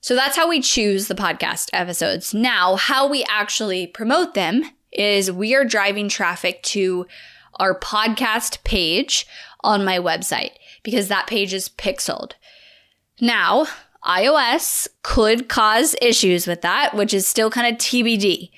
So 0.00 0.14
that's 0.14 0.36
how 0.36 0.48
we 0.48 0.60
choose 0.60 1.08
the 1.08 1.14
podcast 1.14 1.68
episodes. 1.72 2.32
Now, 2.32 2.76
how 2.76 3.08
we 3.08 3.24
actually 3.28 3.86
promote 3.86 4.34
them 4.34 4.64
is 4.92 5.30
we 5.32 5.54
are 5.54 5.64
driving 5.64 6.08
traffic 6.08 6.62
to 6.62 7.06
our 7.54 7.78
podcast 7.78 8.62
page 8.64 9.26
on 9.62 9.84
my 9.84 9.98
website 9.98 10.52
because 10.82 11.08
that 11.08 11.26
page 11.26 11.52
is 11.52 11.68
pixeled. 11.68 12.32
Now, 13.20 13.66
iOS 14.04 14.86
could 15.02 15.48
cause 15.48 15.96
issues 16.00 16.46
with 16.46 16.62
that, 16.62 16.94
which 16.94 17.12
is 17.12 17.26
still 17.26 17.50
kind 17.50 17.66
of 17.66 17.80
TBD 17.80 18.50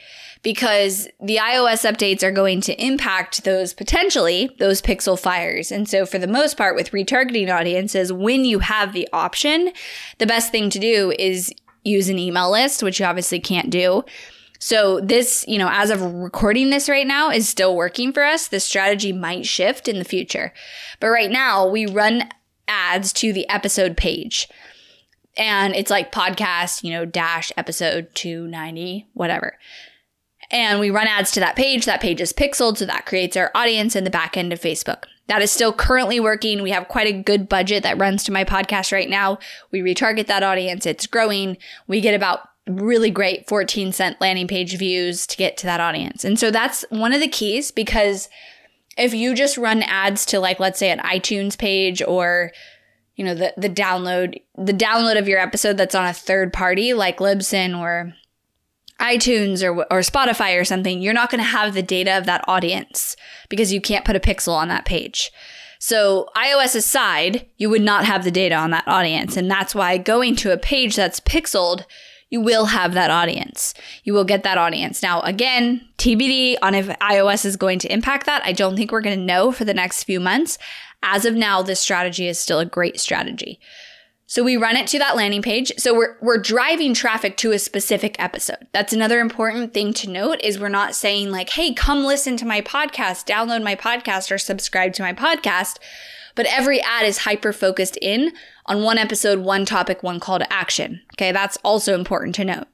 because 0.43 1.09
the 1.21 1.37
iOS 1.37 1.91
updates 1.91 2.23
are 2.23 2.31
going 2.31 2.61
to 2.63 2.85
impact 2.85 3.45
those 3.45 3.75
potentially 3.75 4.55
those 4.59 4.81
pixel 4.81 5.19
fires. 5.19 5.73
And 5.73 5.89
so 5.89 6.07
for 6.07 6.19
the 6.19 6.27
most 6.27 6.57
part 6.57 6.77
with 6.77 6.93
retargeting 6.93 7.55
audiences, 7.55 8.13
when 8.13 8.45
you 8.45 8.61
have 8.61 8.93
the 8.93 9.09
option, 9.13 9.73
the 10.19 10.27
best 10.27 10.53
thing 10.53 10.71
to 10.71 10.79
do 10.79 11.13
is 11.19 11.53
use 11.85 12.09
an 12.09 12.19
email 12.19 12.51
list, 12.51 12.83
which 12.83 13.01
you 13.01 13.07
obviously 13.07 13.41
can't 13.41 13.71
do. 13.71 14.05
So 14.61 15.01
this, 15.01 15.45
you 15.47 15.59
know, 15.59 15.69
as 15.71 15.91
of 15.91 16.03
recording 16.03 16.71
this 16.71 16.89
right 16.89 17.07
now 17.07 17.31
is 17.31 17.49
still 17.49 17.77
working 17.77 18.13
for 18.13 18.25
us. 18.25 18.49
The 18.49 18.61
strategy 18.61 19.13
might 19.13 19.47
shift 19.47 19.87
in 19.87 19.99
the 19.99 20.05
future. 20.05 20.53
But 20.99 21.09
right 21.09 21.31
now 21.31 21.69
we 21.69 21.87
run 21.87 22.29
ads 22.67 23.13
to 23.15 23.33
the 23.33 23.49
episode 23.49 23.97
page. 23.97 24.49
And 25.37 25.77
it's 25.77 25.91
like 25.91 26.11
podcast, 26.11 26.83
you 26.83 26.91
know, 26.91 27.05
dash 27.05 27.53
episode 27.57 28.09
290, 28.15 29.07
whatever 29.15 29.57
and 30.51 30.81
we 30.81 30.91
run 30.91 31.07
ads 31.07 31.31
to 31.33 31.41
that 31.41 31.57
page. 31.57 31.85
That 31.85 32.01
page 32.01 32.21
is 32.21 32.33
pixeled, 32.33 32.79
so 32.79 32.87
that 32.87 33.07
creates 33.07 33.37
our 33.37 33.51
audience 33.55 33.95
in 33.95 34.05
the 34.05 34.11
back 34.11 34.37
end 34.37 34.53
of 34.53 34.61
Facebook. 34.61 35.05
That 35.27 35.43
is 35.43 35.51
still 35.51 35.73
currently 35.73 36.21
working. 36.21 36.63
We 36.63 36.71
have 36.71 36.89
quite 36.89 37.07
a 37.07 37.23
good 37.23 37.49
budget 37.49 37.83
that 37.83 37.99
runs 37.99 38.25
to 38.25 38.33
my 38.33 38.45
podcast 38.45 38.93
right 38.93 39.11
now. 39.11 39.39
We 39.71 39.81
retarget 39.81 40.27
that 40.27 40.43
audience, 40.43 40.87
it's 40.87 41.07
growing. 41.07 41.59
We 41.87 42.01
get 42.01 42.15
about 42.15 42.49
really 42.67 43.11
great 43.11 43.49
14 43.49 43.93
cent 43.93 44.21
landing 44.21 44.47
page 44.47 44.77
views 44.77 45.27
to 45.27 45.37
get 45.37 45.57
to 45.59 45.67
that 45.67 45.81
audience. 45.81 46.25
And 46.25 46.39
so 46.39 46.51
that's 46.51 46.85
one 46.91 47.13
of 47.13 47.21
the 47.21 47.29
keys 47.29 47.71
because 47.71 48.29
if 48.97 49.15
you 49.15 49.35
just 49.35 49.57
run 49.57 49.83
ads 49.83 50.27
to 50.27 50.41
like 50.41 50.61
let's 50.61 50.79
say 50.79 50.91
an 50.91 50.99
iTunes 50.99 51.57
page 51.57 52.03
or 52.03 52.53
you 53.17 53.25
know 53.25 53.35
the 53.35 53.55
the 53.57 53.71
download 53.71 54.41
the 54.57 54.73
download 54.73 55.19
of 55.19 55.29
your 55.29 55.39
episode 55.39 55.77
that's 55.77 55.95
on 55.95 56.07
a 56.07 56.13
third 56.13 56.53
party 56.53 56.93
like 56.93 57.19
Libsyn 57.19 57.79
or 57.79 58.13
iTunes 59.01 59.63
or 59.63 59.85
or 59.93 60.01
Spotify 60.01 60.61
or 60.61 60.65
something, 60.65 61.01
you're 61.01 61.15
not 61.15 61.31
going 61.31 61.43
to 61.43 61.49
have 61.49 61.75
the 61.75 61.83
data 61.83 62.17
of 62.17 62.27
that 62.27 62.45
audience 62.49 63.17
because 63.49 63.73
you 63.73 63.81
can't 63.81 64.05
put 64.05 64.17
a 64.17 64.21
pixel 64.21 64.55
on 64.55 64.69
that 64.69 64.85
page. 64.85 65.31
So 65.79 66.29
iOS 66.37 66.75
aside, 66.75 67.47
you 67.57 67.71
would 67.71 67.83
not 67.83 68.05
have 68.05 68.25
the 68.25 68.31
data 68.31 68.57
on 68.57 68.71
that 68.73 68.89
audience. 68.89 69.37
And 69.37 69.51
that's 69.51 69.75
why 69.75 69.97
going 69.97 70.35
to 70.37 70.53
a 70.53 70.59
page 70.59 70.97
that's 70.97 71.21
pixeled, 71.21 71.85
you 72.31 72.41
will 72.41 72.67
have 72.67 72.95
that 72.95 73.11
audience. 73.11 73.75
You 74.03 74.13
will 74.13 74.25
get 74.25 74.43
that 74.43 74.59
audience. 74.59 75.03
Now, 75.03 75.21
again, 75.23 75.87
TBD 75.99 76.57
on 76.63 76.75
if 76.75 76.89
iOS 76.99 77.45
is 77.45 77.57
going 77.57 77.79
to 77.81 77.93
impact 77.93 78.27
that. 78.27 78.43
I 78.45 78.53
don't 78.53 78.77
think 78.77 78.91
we're 78.91 79.01
going 79.01 79.19
to 79.19 79.25
know 79.25 79.53
for 79.53 79.65
the 79.65 79.75
next 79.75 80.05
few 80.05 80.21
months. 80.21 80.59
As 81.03 81.25
of 81.25 81.35
now, 81.35 81.63
this 81.63 81.81
strategy 81.81 82.27
is 82.27 82.39
still 82.39 82.59
a 82.59 82.67
great 82.67 82.99
strategy. 82.99 83.61
So 84.31 84.45
we 84.45 84.59
run 84.59 84.77
it 84.77 84.87
to 84.89 84.99
that 84.99 85.17
landing 85.17 85.41
page. 85.41 85.73
So 85.79 85.95
we're, 85.95 86.17
we're 86.21 86.37
driving 86.37 86.93
traffic 86.93 87.39
to 87.39 87.53
a 87.53 87.59
specific 87.59 88.15
episode. 88.19 88.69
That's 88.73 88.93
another 88.93 89.21
important 89.21 89.73
thing 89.73 89.95
to 89.95 90.11
note 90.11 90.43
is 90.43 90.59
we're 90.59 90.69
not 90.69 90.95
saying 90.95 91.31
like, 91.31 91.49
Hey, 91.49 91.73
come 91.73 92.05
listen 92.05 92.37
to 92.37 92.45
my 92.45 92.61
podcast, 92.61 93.27
download 93.27 93.65
my 93.65 93.75
podcast 93.75 94.31
or 94.31 94.37
subscribe 94.37 94.93
to 94.93 95.03
my 95.03 95.15
podcast. 95.15 95.79
But 96.35 96.45
every 96.47 96.79
ad 96.83 97.07
is 97.07 97.19
hyper 97.19 97.55
focused 97.55 97.97
in 98.03 98.33
on 98.67 98.83
one 98.83 98.99
episode, 98.99 99.39
one 99.39 99.65
topic, 99.65 100.03
one 100.03 100.21
call 100.21 100.39
to 100.39 100.53
action. 100.53 101.01
Okay. 101.15 101.33
That's 101.33 101.57
also 101.65 101.95
important 101.95 102.35
to 102.35 102.45
note. 102.45 102.69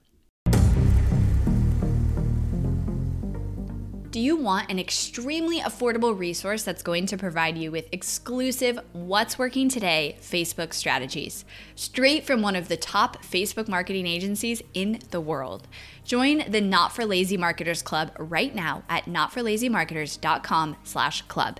Do 4.14 4.21
you 4.21 4.37
want 4.37 4.71
an 4.71 4.78
extremely 4.78 5.59
affordable 5.59 6.16
resource 6.16 6.62
that's 6.62 6.85
going 6.85 7.06
to 7.06 7.16
provide 7.16 7.59
you 7.59 7.73
with 7.73 7.88
exclusive 7.90 8.78
What's 8.92 9.40
Working 9.40 9.68
Today 9.68 10.16
Facebook 10.21 10.73
strategies, 10.73 11.44
straight 11.75 12.25
from 12.25 12.40
one 12.40 12.54
of 12.54 12.68
the 12.68 12.76
top 12.76 13.25
Facebook 13.25 13.66
marketing 13.66 14.06
agencies 14.06 14.62
in 14.73 15.00
the 15.11 15.21
world? 15.21 15.66
Join 16.04 16.44
the 16.49 16.61
Not 16.61 16.94
for 16.94 17.04
Lazy 17.04 17.37
Marketers 17.37 17.83
Club 17.83 18.12
right 18.18 18.54
now 18.54 18.85
at 18.88 19.06
notforlazymarketers.com 19.06 20.76
slash 20.85 21.23
club. 21.23 21.59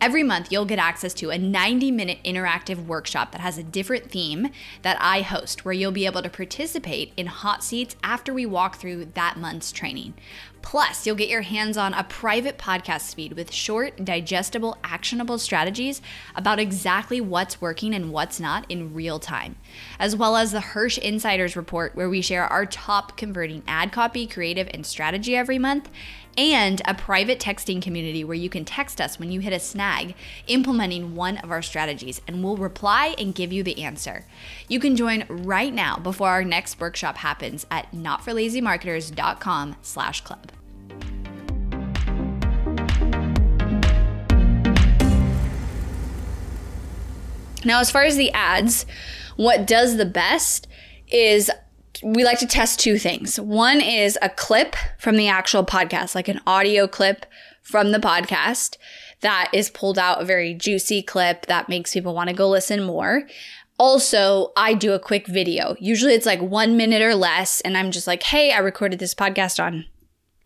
Every 0.00 0.22
month, 0.22 0.50
you'll 0.50 0.64
get 0.64 0.78
access 0.80 1.14
to 1.14 1.30
a 1.30 1.36
90-minute 1.36 2.18
interactive 2.24 2.86
workshop 2.86 3.30
that 3.30 3.42
has 3.42 3.58
a 3.58 3.62
different 3.62 4.10
theme 4.10 4.48
that 4.80 4.96
I 4.98 5.20
host, 5.20 5.64
where 5.64 5.74
you'll 5.74 5.92
be 5.92 6.06
able 6.06 6.22
to 6.22 6.30
participate 6.30 7.12
in 7.16 7.26
hot 7.26 7.62
seats 7.62 7.94
after 8.02 8.32
we 8.32 8.46
walk 8.46 8.76
through 8.76 9.04
that 9.14 9.36
month's 9.36 9.70
training. 9.70 10.14
Plus, 10.62 11.06
you'll 11.06 11.16
get 11.16 11.28
your 11.28 11.42
hands 11.42 11.76
on 11.76 11.92
a 11.92 12.04
private 12.04 12.56
podcast 12.56 13.14
feed 13.14 13.34
with 13.34 13.52
short, 13.52 14.04
digestible, 14.04 14.78
actionable 14.82 15.36
strategies 15.36 16.00
about 16.34 16.60
exactly 16.60 17.20
what's 17.20 17.60
working 17.60 17.92
and 17.92 18.12
what's 18.12 18.40
not 18.40 18.64
in 18.70 18.94
real 18.94 19.18
time, 19.18 19.56
as 19.98 20.16
well 20.16 20.36
as 20.36 20.52
the 20.52 20.60
Hirsh 20.60 20.98
Insiders 20.98 21.56
Report, 21.56 21.94
where 21.94 22.08
we 22.08 22.22
share 22.22 22.46
our 22.46 22.64
top 22.64 23.16
converting 23.16 23.62
ad 23.66 23.92
copy, 23.92 24.26
creative, 24.26 24.68
and 24.72 24.86
strategy 24.86 25.36
every 25.36 25.58
month, 25.58 25.90
and 26.36 26.80
a 26.84 26.94
private 26.94 27.38
texting 27.38 27.82
community 27.82 28.24
where 28.24 28.36
you 28.36 28.48
can 28.48 28.64
text 28.64 29.00
us 29.00 29.18
when 29.18 29.30
you 29.30 29.40
hit 29.40 29.52
a 29.52 29.58
snag 29.58 30.14
implementing 30.46 31.14
one 31.14 31.38
of 31.38 31.50
our 31.50 31.62
strategies 31.62 32.20
and 32.26 32.42
we'll 32.42 32.56
reply 32.56 33.14
and 33.18 33.34
give 33.34 33.52
you 33.52 33.62
the 33.62 33.82
answer. 33.82 34.24
You 34.68 34.80
can 34.80 34.96
join 34.96 35.24
right 35.28 35.72
now 35.72 35.96
before 35.96 36.28
our 36.28 36.44
next 36.44 36.80
workshop 36.80 37.18
happens 37.18 37.66
at 37.70 37.90
notforlazymarketers.com 37.92 39.76
slash 39.82 40.20
club. 40.22 40.52
Now, 47.64 47.80
as 47.80 47.90
far 47.90 48.02
as 48.02 48.16
the 48.16 48.32
ads, 48.32 48.86
what 49.36 49.66
does 49.66 49.96
the 49.96 50.04
best 50.04 50.66
is 51.08 51.50
we 52.02 52.24
like 52.24 52.38
to 52.40 52.46
test 52.46 52.80
two 52.80 52.98
things. 52.98 53.38
One 53.38 53.80
is 53.80 54.18
a 54.20 54.28
clip 54.28 54.74
from 54.98 55.16
the 55.16 55.28
actual 55.28 55.64
podcast, 55.64 56.14
like 56.14 56.28
an 56.28 56.40
audio 56.46 56.86
clip 56.86 57.26
from 57.62 57.92
the 57.92 57.98
podcast 57.98 58.76
that 59.20 59.50
is 59.52 59.70
pulled 59.70 59.98
out 59.98 60.20
a 60.20 60.24
very 60.24 60.52
juicy 60.52 61.02
clip 61.02 61.46
that 61.46 61.68
makes 61.68 61.92
people 61.92 62.14
want 62.14 62.28
to 62.28 62.34
go 62.34 62.48
listen 62.48 62.82
more. 62.82 63.22
Also, 63.78 64.52
I 64.56 64.74
do 64.74 64.92
a 64.92 64.98
quick 64.98 65.26
video. 65.26 65.76
Usually 65.80 66.14
it's 66.14 66.26
like 66.26 66.40
one 66.40 66.76
minute 66.76 67.02
or 67.02 67.14
less. 67.14 67.60
And 67.62 67.76
I'm 67.76 67.90
just 67.90 68.06
like, 68.06 68.22
hey, 68.24 68.52
I 68.52 68.58
recorded 68.58 68.98
this 68.98 69.14
podcast 69.14 69.62
on 69.62 69.86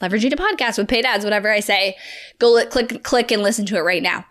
leveraging 0.00 0.32
a 0.32 0.36
podcast 0.36 0.78
with 0.78 0.88
paid 0.88 1.04
ads, 1.04 1.24
whatever 1.24 1.50
I 1.50 1.60
say. 1.60 1.96
Go 2.38 2.52
li- 2.52 2.66
click, 2.66 3.02
click 3.02 3.30
and 3.30 3.42
listen 3.42 3.66
to 3.66 3.76
it 3.76 3.82
right 3.82 4.02
now. 4.02 4.26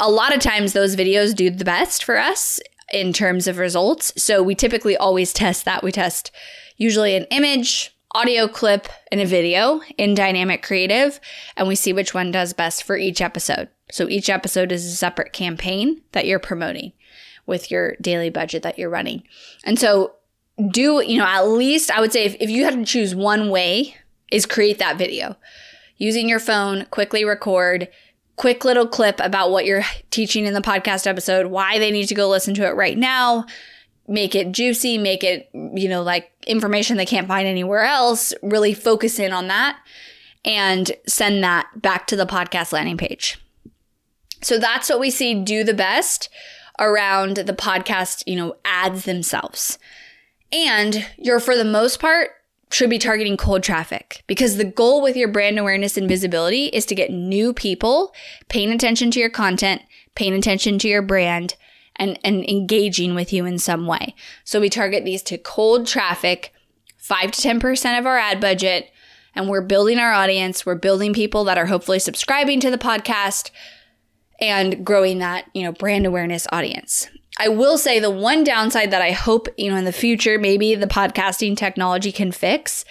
A 0.00 0.10
lot 0.10 0.34
of 0.34 0.40
times 0.40 0.72
those 0.72 0.96
videos 0.96 1.34
do 1.34 1.50
the 1.50 1.64
best 1.64 2.02
for 2.02 2.16
us 2.16 2.60
in 2.94 3.12
terms 3.12 3.46
of 3.46 3.58
results. 3.58 4.12
So 4.16 4.42
we 4.42 4.54
typically 4.54 4.96
always 4.96 5.32
test 5.32 5.64
that. 5.64 5.82
We 5.82 5.92
test 5.92 6.30
usually 6.76 7.16
an 7.16 7.24
image, 7.24 7.94
audio 8.12 8.46
clip, 8.46 8.88
and 9.10 9.20
a 9.20 9.26
video 9.26 9.80
in 9.98 10.14
dynamic 10.14 10.62
creative, 10.62 11.18
and 11.56 11.66
we 11.66 11.74
see 11.74 11.92
which 11.92 12.14
one 12.14 12.30
does 12.30 12.52
best 12.52 12.84
for 12.84 12.96
each 12.96 13.20
episode. 13.20 13.68
So 13.90 14.08
each 14.08 14.30
episode 14.30 14.70
is 14.70 14.86
a 14.86 14.90
separate 14.96 15.32
campaign 15.32 16.02
that 16.12 16.26
you're 16.26 16.38
promoting 16.38 16.92
with 17.46 17.70
your 17.70 17.96
daily 18.00 18.30
budget 18.30 18.62
that 18.62 18.78
you're 18.78 18.88
running. 18.88 19.24
And 19.64 19.78
so 19.78 20.12
do, 20.70 21.02
you 21.04 21.18
know, 21.18 21.26
at 21.26 21.48
least 21.48 21.90
I 21.90 22.00
would 22.00 22.12
say 22.12 22.24
if, 22.24 22.36
if 22.38 22.48
you 22.48 22.64
had 22.64 22.74
to 22.74 22.84
choose 22.84 23.14
one 23.14 23.50
way 23.50 23.96
is 24.30 24.46
create 24.46 24.78
that 24.78 24.98
video 24.98 25.36
using 25.96 26.28
your 26.28 26.40
phone, 26.40 26.86
quickly 26.86 27.24
record, 27.24 27.88
quick 28.36 28.64
little 28.64 28.86
clip 28.86 29.20
about 29.20 29.50
what 29.50 29.64
you're 29.64 29.84
teaching 30.10 30.46
in 30.46 30.54
the 30.54 30.60
podcast 30.60 31.06
episode, 31.06 31.46
why 31.46 31.78
they 31.78 31.90
need 31.90 32.06
to 32.06 32.14
go 32.14 32.28
listen 32.28 32.54
to 32.54 32.66
it 32.66 32.72
right 32.72 32.98
now, 32.98 33.44
make 34.08 34.34
it 34.34 34.52
juicy, 34.52 34.98
make 34.98 35.22
it, 35.22 35.48
you 35.52 35.88
know, 35.88 36.02
like 36.02 36.30
information 36.46 36.96
they 36.96 37.06
can't 37.06 37.28
find 37.28 37.46
anywhere 37.46 37.84
else, 37.84 38.34
really 38.42 38.74
focus 38.74 39.18
in 39.18 39.32
on 39.32 39.48
that 39.48 39.78
and 40.44 40.92
send 41.06 41.42
that 41.42 41.68
back 41.76 42.06
to 42.08 42.16
the 42.16 42.26
podcast 42.26 42.72
landing 42.72 42.96
page. 42.96 43.38
So 44.42 44.58
that's 44.58 44.90
what 44.90 45.00
we 45.00 45.10
see 45.10 45.42
do 45.42 45.64
the 45.64 45.72
best 45.72 46.28
around 46.78 47.36
the 47.36 47.54
podcast, 47.54 48.24
you 48.26 48.36
know, 48.36 48.56
ads 48.64 49.04
themselves. 49.04 49.78
And 50.52 51.06
you're 51.16 51.40
for 51.40 51.56
the 51.56 51.64
most 51.64 51.98
part 51.98 52.30
should 52.70 52.90
be 52.90 52.98
targeting 52.98 53.36
cold 53.36 53.62
traffic 53.62 54.24
because 54.26 54.56
the 54.56 54.64
goal 54.64 55.02
with 55.02 55.16
your 55.16 55.28
brand 55.28 55.58
awareness 55.58 55.96
and 55.96 56.08
visibility 56.08 56.66
is 56.66 56.86
to 56.86 56.94
get 56.94 57.10
new 57.10 57.52
people 57.52 58.12
paying 58.48 58.72
attention 58.72 59.10
to 59.12 59.20
your 59.20 59.30
content, 59.30 59.82
paying 60.14 60.34
attention 60.34 60.78
to 60.78 60.88
your 60.88 61.02
brand, 61.02 61.54
and, 61.96 62.18
and 62.24 62.48
engaging 62.48 63.14
with 63.14 63.32
you 63.32 63.44
in 63.46 63.58
some 63.58 63.86
way. 63.86 64.14
So 64.42 64.60
we 64.60 64.68
target 64.68 65.04
these 65.04 65.22
to 65.24 65.38
cold 65.38 65.86
traffic, 65.86 66.52
5 66.98 67.32
to 67.32 67.48
10% 67.48 67.98
of 67.98 68.06
our 68.06 68.18
ad 68.18 68.40
budget, 68.40 68.90
and 69.34 69.48
we're 69.48 69.62
building 69.62 69.98
our 69.98 70.12
audience. 70.12 70.64
We're 70.64 70.74
building 70.74 71.12
people 71.12 71.44
that 71.44 71.58
are 71.58 71.66
hopefully 71.66 71.98
subscribing 71.98 72.60
to 72.60 72.70
the 72.70 72.78
podcast 72.78 73.50
and 74.40 74.84
growing 74.84 75.18
that, 75.18 75.46
you 75.54 75.62
know, 75.62 75.72
brand 75.72 76.06
awareness 76.06 76.46
audience. 76.52 77.08
I 77.38 77.48
will 77.48 77.78
say 77.78 77.98
the 77.98 78.10
one 78.10 78.44
downside 78.44 78.92
that 78.92 79.02
I 79.02 79.10
hope, 79.10 79.48
you 79.56 79.70
know, 79.70 79.76
in 79.76 79.84
the 79.84 79.92
future, 79.92 80.38
maybe 80.38 80.74
the 80.76 80.86
podcasting 80.86 81.56
technology 81.56 82.12
can 82.12 82.30
fix 82.30 82.84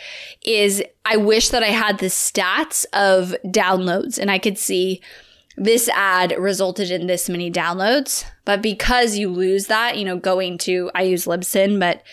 is 0.46 0.84
I 1.06 1.16
wish 1.16 1.50
that 1.50 1.64
I 1.64 1.68
had 1.68 2.00
the 2.00 2.08
stats 2.08 2.86
of 2.92 3.36
downloads 3.46 4.20
and 4.20 4.30
I 4.30 4.40
could 4.40 4.58
see 4.58 5.02
this 5.56 5.88
ad 5.90 6.36
resulted 6.38 6.92
in 6.92 7.08
this 7.08 7.30
many 7.30 7.50
downloads. 7.50 8.26
But 8.44 8.62
because 8.62 9.18
you 9.18 9.30
lose 9.30 9.68
that, 9.68 9.98
you 9.98 10.04
know, 10.04 10.18
going 10.18 10.58
to, 10.60 10.92
I 10.94 11.04
use 11.04 11.26
Libsyn, 11.26 11.80
but 11.80 12.04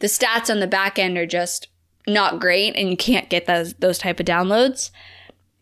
the 0.00 0.08
stats 0.08 0.50
on 0.50 0.58
the 0.58 0.66
back 0.66 0.98
end 0.98 1.16
are 1.16 1.26
just 1.26 1.68
not 2.08 2.40
great 2.40 2.74
and 2.74 2.90
you 2.90 2.96
can't 2.96 3.28
get 3.28 3.46
those, 3.46 3.74
those 3.74 3.98
type 3.98 4.18
of 4.18 4.26
downloads 4.26 4.90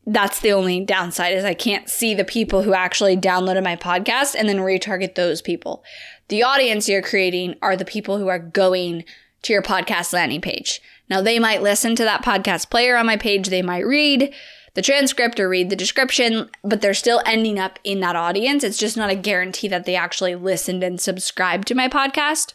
that's 0.06 0.40
the 0.40 0.52
only 0.52 0.84
downside 0.84 1.32
is 1.32 1.44
I 1.44 1.54
can't 1.54 1.88
see 1.88 2.14
the 2.14 2.24
people 2.24 2.62
who 2.62 2.74
actually 2.74 3.16
downloaded 3.16 3.64
my 3.64 3.76
podcast 3.76 4.34
and 4.34 4.48
then 4.48 4.58
retarget 4.58 5.14
those 5.14 5.40
people. 5.40 5.82
The 6.28 6.42
audience 6.42 6.88
you're 6.88 7.02
creating 7.02 7.56
are 7.60 7.76
the 7.76 7.84
people 7.84 8.18
who 8.18 8.28
are 8.28 8.38
going 8.38 9.04
to 9.42 9.52
your 9.52 9.62
podcast 9.62 10.12
landing 10.12 10.40
page. 10.40 10.80
Now 11.10 11.20
they 11.20 11.38
might 11.38 11.62
listen 11.62 11.94
to 11.96 12.04
that 12.04 12.24
podcast 12.24 12.70
player 12.70 12.96
on 12.96 13.06
my 13.06 13.16
page, 13.16 13.48
they 13.48 13.62
might 13.62 13.86
read 13.86 14.32
the 14.74 14.82
transcript 14.82 15.38
or 15.38 15.48
read 15.48 15.70
the 15.70 15.76
description, 15.76 16.50
but 16.62 16.80
they're 16.80 16.94
still 16.94 17.22
ending 17.24 17.58
up 17.58 17.78
in 17.84 18.00
that 18.00 18.16
audience. 18.16 18.64
It's 18.64 18.78
just 18.78 18.96
not 18.96 19.10
a 19.10 19.14
guarantee 19.14 19.68
that 19.68 19.84
they 19.84 19.94
actually 19.94 20.34
listened 20.34 20.82
and 20.82 21.00
subscribed 21.00 21.68
to 21.68 21.74
my 21.74 21.88
podcast. 21.88 22.54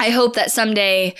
I 0.00 0.10
hope 0.10 0.34
that 0.34 0.50
someday 0.50 1.14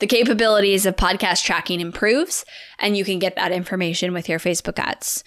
the 0.00 0.06
capabilities 0.08 0.84
of 0.84 0.96
podcast 0.96 1.44
tracking 1.44 1.80
improves 1.80 2.44
and 2.78 2.96
you 2.96 3.04
can 3.04 3.20
get 3.20 3.36
that 3.36 3.52
information 3.52 4.12
with 4.12 4.28
your 4.28 4.40
Facebook 4.40 4.78
ads. 4.78 5.22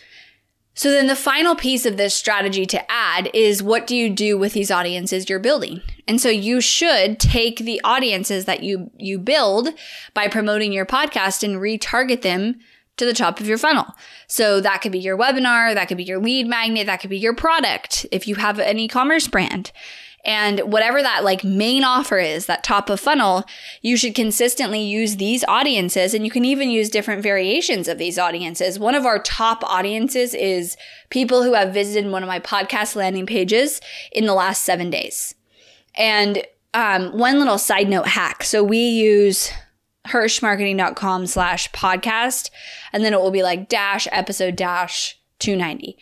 So 0.75 0.91
then 0.91 1.08
the 1.08 1.15
final 1.15 1.55
piece 1.55 1.86
of 1.86 1.96
this 1.96 2.13
strategy 2.13 2.65
to 2.65 2.91
add 2.91 3.29
is 3.34 3.63
what 3.63 3.88
do 3.88 3.96
you 3.96 4.10
do 4.10 4.38
with 4.38 4.53
these 4.53 4.70
audiences 4.70 5.29
you're 5.29 5.39
building? 5.39 5.82
And 6.05 6.20
so 6.20 6.29
you 6.29 6.60
should 6.60 7.20
take 7.20 7.60
the 7.60 7.82
audiences 7.84 8.46
that 8.46 8.62
you 8.62 8.91
you 8.98 9.17
build 9.17 9.70
by 10.13 10.27
promoting 10.27 10.74
your 10.74 10.86
podcast 10.86 11.44
and 11.44 11.55
retarget 11.55 12.22
them 12.22 12.60
to 12.98 13.05
the 13.05 13.13
top 13.13 13.39
of 13.39 13.48
your 13.48 13.58
funnel. 13.58 13.88
So 14.27 14.60
that 14.62 14.82
could 14.82 14.91
be 14.91 15.00
your 15.00 15.17
webinar, 15.17 15.74
that 15.74 15.88
could 15.88 15.98
be 15.98 16.03
your 16.03 16.20
lead 16.20 16.48
magnet, 16.48 16.86
that 16.88 17.00
could 17.00 17.10
be 17.10 17.17
your 17.17 17.36
product 17.36 18.05
if 18.12 18.27
you 18.27 18.36
have 18.36 18.60
an 18.60 18.77
e-commerce 18.77 19.27
brand. 19.27 19.72
And 20.25 20.60
whatever 20.62 21.03
that 21.03 21.24
like 21.24 21.44
main 21.44 21.84
offer 21.84 22.17
is, 22.17 22.48
that 22.48 22.63
top 22.63 22.89
of 22.89 23.00
funnel, 23.00 23.46
you 23.84 23.96
should 23.96 24.15
consistently 24.15 24.82
use 24.82 25.17
these 25.17 25.44
audiences 25.48 26.15
and 26.15 26.25
you 26.25 26.32
can 26.32 26.44
even 26.44 26.72
use 26.72 26.89
different 26.89 27.22
variations 27.22 27.88
of 27.88 28.00
these 28.00 28.17
audiences. 28.17 28.79
One 28.79 28.96
of 28.96 29.05
our 29.05 29.20
top 29.20 29.63
audiences 29.63 30.34
is 30.34 30.77
people 31.12 31.44
who 31.44 31.53
have 31.53 31.74
visited 31.74 32.12
one 32.12 32.24
of 32.24 32.27
my 32.27 32.39
podcast 32.39 32.96
landing 32.96 33.27
pages 33.27 33.79
in 34.12 34.25
the 34.25 34.34
last 34.34 34.63
seven 34.63 34.89
days. 34.89 35.36
And 35.94 36.44
um, 36.74 37.17
one 37.17 37.38
little 37.38 37.60
side 37.60 37.88
note 37.88 38.08
hack. 38.08 38.44
So 38.44 38.63
we 38.63 38.79
use 38.79 39.51
hirshmarketing.com 40.08 41.27
slash 41.27 41.72
podcast, 41.72 42.50
and 42.91 43.03
then 43.03 43.13
it 43.13 43.20
will 43.20 43.32
be 43.32 43.44
like 43.44 43.70
dash 43.70 44.08
episode 44.12 44.55
dash 44.55 45.17
290. 45.39 45.98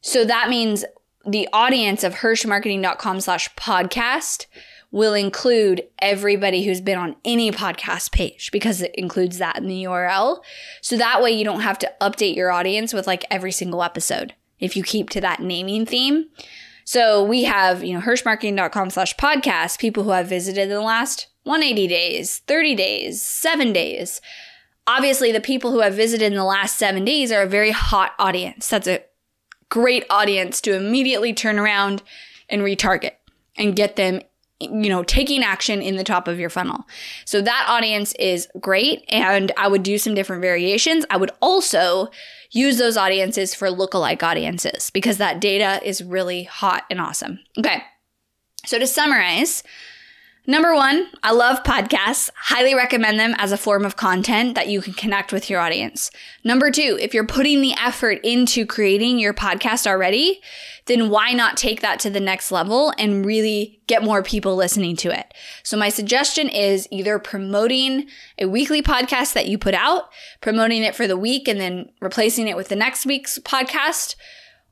So 0.00 0.24
that 0.24 0.48
means 0.48 0.84
the 1.28 1.48
audience 1.52 2.04
of 2.04 2.16
hirshmarketing.com 2.16 3.20
slash 3.20 3.54
podcast 3.54 4.46
will 4.90 5.12
include 5.14 5.86
everybody 5.98 6.64
who's 6.64 6.80
been 6.80 6.98
on 6.98 7.14
any 7.24 7.50
podcast 7.50 8.10
page 8.10 8.50
because 8.50 8.80
it 8.80 8.94
includes 8.94 9.38
that 9.38 9.58
in 9.58 9.68
the 9.68 9.84
URL. 9.84 10.40
So 10.80 10.96
that 10.96 11.22
way 11.22 11.30
you 11.30 11.44
don't 11.44 11.60
have 11.60 11.78
to 11.80 11.92
update 12.00 12.34
your 12.34 12.50
audience 12.50 12.94
with 12.94 13.06
like 13.06 13.24
every 13.30 13.52
single 13.52 13.82
episode 13.82 14.34
if 14.58 14.76
you 14.76 14.82
keep 14.82 15.10
to 15.10 15.20
that 15.20 15.40
naming 15.40 15.84
theme. 15.84 16.26
So 16.84 17.22
we 17.22 17.44
have, 17.44 17.84
you 17.84 17.92
know, 17.92 18.00
hirshmarketing.com 18.00 18.90
slash 18.90 19.14
podcast, 19.16 19.78
people 19.78 20.04
who 20.04 20.10
have 20.10 20.26
visited 20.26 20.62
in 20.62 20.70
the 20.70 20.80
last 20.80 21.26
180 21.42 21.86
days, 21.86 22.38
30 22.46 22.74
days, 22.74 23.20
seven 23.20 23.74
days. 23.74 24.22
Obviously, 24.86 25.30
the 25.30 25.40
people 25.40 25.70
who 25.70 25.80
have 25.80 25.92
visited 25.92 26.32
in 26.32 26.34
the 26.38 26.44
last 26.44 26.78
seven 26.78 27.04
days 27.04 27.30
are 27.30 27.42
a 27.42 27.46
very 27.46 27.72
hot 27.72 28.14
audience. 28.18 28.68
That's 28.68 28.88
a 28.88 29.02
great 29.68 30.04
audience 30.10 30.60
to 30.62 30.74
immediately 30.74 31.32
turn 31.32 31.58
around 31.58 32.02
and 32.48 32.62
retarget 32.62 33.12
and 33.56 33.76
get 33.76 33.96
them 33.96 34.20
you 34.60 34.88
know, 34.88 35.04
taking 35.04 35.44
action 35.44 35.80
in 35.80 35.96
the 35.96 36.04
top 36.04 36.26
of 36.26 36.40
your 36.40 36.50
funnel. 36.50 36.84
So 37.24 37.40
that 37.40 37.66
audience 37.68 38.12
is 38.14 38.48
great. 38.58 39.04
And 39.08 39.52
I 39.56 39.68
would 39.68 39.84
do 39.84 39.98
some 39.98 40.14
different 40.14 40.42
variations. 40.42 41.06
I 41.10 41.16
would 41.16 41.30
also 41.40 42.08
use 42.50 42.78
those 42.78 42.96
audiences 42.96 43.54
for 43.54 43.68
lookalike 43.68 44.22
audiences 44.22 44.90
because 44.90 45.18
that 45.18 45.40
data 45.40 45.80
is 45.86 46.02
really 46.02 46.44
hot 46.44 46.84
and 46.90 47.00
awesome. 47.00 47.38
Okay. 47.56 47.82
So 48.66 48.78
to 48.78 48.86
summarize, 48.86 49.62
Number 50.50 50.74
one, 50.74 51.08
I 51.22 51.32
love 51.32 51.62
podcasts. 51.62 52.30
Highly 52.34 52.74
recommend 52.74 53.20
them 53.20 53.34
as 53.36 53.52
a 53.52 53.58
form 53.58 53.84
of 53.84 53.96
content 53.96 54.54
that 54.54 54.68
you 54.68 54.80
can 54.80 54.94
connect 54.94 55.30
with 55.30 55.50
your 55.50 55.60
audience. 55.60 56.10
Number 56.42 56.70
two, 56.70 56.96
if 56.98 57.12
you're 57.12 57.26
putting 57.26 57.60
the 57.60 57.74
effort 57.74 58.20
into 58.24 58.64
creating 58.64 59.18
your 59.18 59.34
podcast 59.34 59.86
already, 59.86 60.40
then 60.86 61.10
why 61.10 61.34
not 61.34 61.58
take 61.58 61.82
that 61.82 62.00
to 62.00 62.08
the 62.08 62.18
next 62.18 62.50
level 62.50 62.94
and 62.96 63.26
really 63.26 63.82
get 63.88 64.02
more 64.02 64.22
people 64.22 64.56
listening 64.56 64.96
to 64.96 65.10
it? 65.10 65.34
So 65.64 65.76
my 65.76 65.90
suggestion 65.90 66.48
is 66.48 66.88
either 66.90 67.18
promoting 67.18 68.06
a 68.38 68.46
weekly 68.46 68.80
podcast 68.80 69.34
that 69.34 69.48
you 69.48 69.58
put 69.58 69.74
out, 69.74 70.04
promoting 70.40 70.82
it 70.82 70.96
for 70.96 71.06
the 71.06 71.18
week 71.18 71.46
and 71.46 71.60
then 71.60 71.90
replacing 72.00 72.48
it 72.48 72.56
with 72.56 72.68
the 72.68 72.74
next 72.74 73.04
week's 73.04 73.38
podcast, 73.40 74.16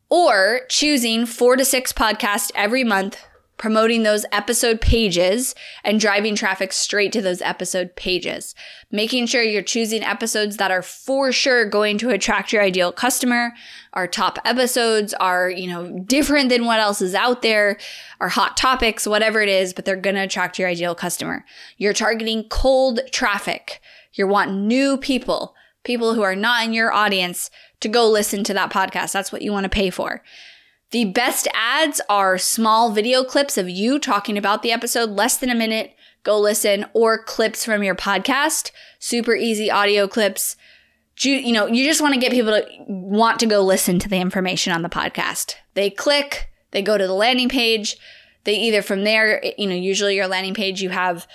or 0.08 0.60
choosing 0.70 1.26
four 1.26 1.54
to 1.54 1.66
six 1.66 1.92
podcasts 1.92 2.50
every 2.54 2.82
month 2.82 3.18
promoting 3.56 4.02
those 4.02 4.26
episode 4.32 4.80
pages 4.80 5.54
and 5.82 5.98
driving 5.98 6.34
traffic 6.34 6.72
straight 6.72 7.12
to 7.12 7.22
those 7.22 7.40
episode 7.40 7.96
pages. 7.96 8.54
Making 8.90 9.26
sure 9.26 9.42
you're 9.42 9.62
choosing 9.62 10.02
episodes 10.02 10.58
that 10.58 10.70
are 10.70 10.82
for 10.82 11.32
sure 11.32 11.68
going 11.68 11.98
to 11.98 12.10
attract 12.10 12.52
your 12.52 12.62
ideal 12.62 12.92
customer. 12.92 13.52
Our 13.94 14.06
top 14.06 14.38
episodes 14.44 15.14
are, 15.14 15.48
you 15.48 15.68
know, 15.68 15.98
different 16.00 16.50
than 16.50 16.66
what 16.66 16.80
else 16.80 17.00
is 17.00 17.14
out 17.14 17.42
there, 17.42 17.78
our 18.20 18.28
hot 18.28 18.56
topics, 18.56 19.06
whatever 19.06 19.40
it 19.40 19.48
is, 19.48 19.72
but 19.72 19.84
they're 19.84 19.96
going 19.96 20.16
to 20.16 20.22
attract 20.22 20.58
your 20.58 20.68
ideal 20.68 20.94
customer. 20.94 21.44
You're 21.78 21.94
targeting 21.94 22.48
cold 22.48 23.00
traffic. 23.10 23.80
You 24.12 24.26
want 24.26 24.52
new 24.52 24.96
people, 24.96 25.54
people 25.84 26.14
who 26.14 26.22
are 26.22 26.36
not 26.36 26.64
in 26.64 26.72
your 26.72 26.92
audience 26.92 27.50
to 27.80 27.88
go 27.88 28.08
listen 28.08 28.44
to 28.44 28.54
that 28.54 28.72
podcast. 28.72 29.12
That's 29.12 29.32
what 29.32 29.42
you 29.42 29.52
want 29.52 29.64
to 29.64 29.70
pay 29.70 29.90
for. 29.90 30.22
The 30.92 31.04
best 31.04 31.48
ads 31.52 32.00
are 32.08 32.38
small 32.38 32.92
video 32.92 33.24
clips 33.24 33.58
of 33.58 33.68
you 33.68 33.98
talking 33.98 34.38
about 34.38 34.62
the 34.62 34.70
episode, 34.70 35.10
less 35.10 35.36
than 35.36 35.50
a 35.50 35.54
minute. 35.54 35.94
Go 36.22 36.38
listen, 36.38 36.86
or 36.92 37.22
clips 37.22 37.64
from 37.64 37.82
your 37.82 37.94
podcast, 37.94 38.70
super 38.98 39.34
easy 39.34 39.70
audio 39.70 40.06
clips. 40.06 40.56
You, 41.20 41.52
know, 41.52 41.66
you 41.66 41.84
just 41.84 42.00
want 42.00 42.14
to 42.14 42.20
get 42.20 42.32
people 42.32 42.52
to 42.52 42.66
want 42.88 43.40
to 43.40 43.46
go 43.46 43.62
listen 43.62 43.98
to 44.00 44.08
the 44.08 44.18
information 44.18 44.72
on 44.72 44.82
the 44.82 44.88
podcast. 44.88 45.54
They 45.74 45.90
click, 45.90 46.50
they 46.72 46.82
go 46.82 46.98
to 46.98 47.06
the 47.06 47.14
landing 47.14 47.48
page. 47.48 47.96
They 48.44 48.54
either 48.54 48.82
from 48.82 49.02
there, 49.02 49.42
you 49.58 49.66
know, 49.66 49.74
usually 49.74 50.14
your 50.14 50.28
landing 50.28 50.54
page, 50.54 50.80
you 50.80 50.90
have 50.90 51.26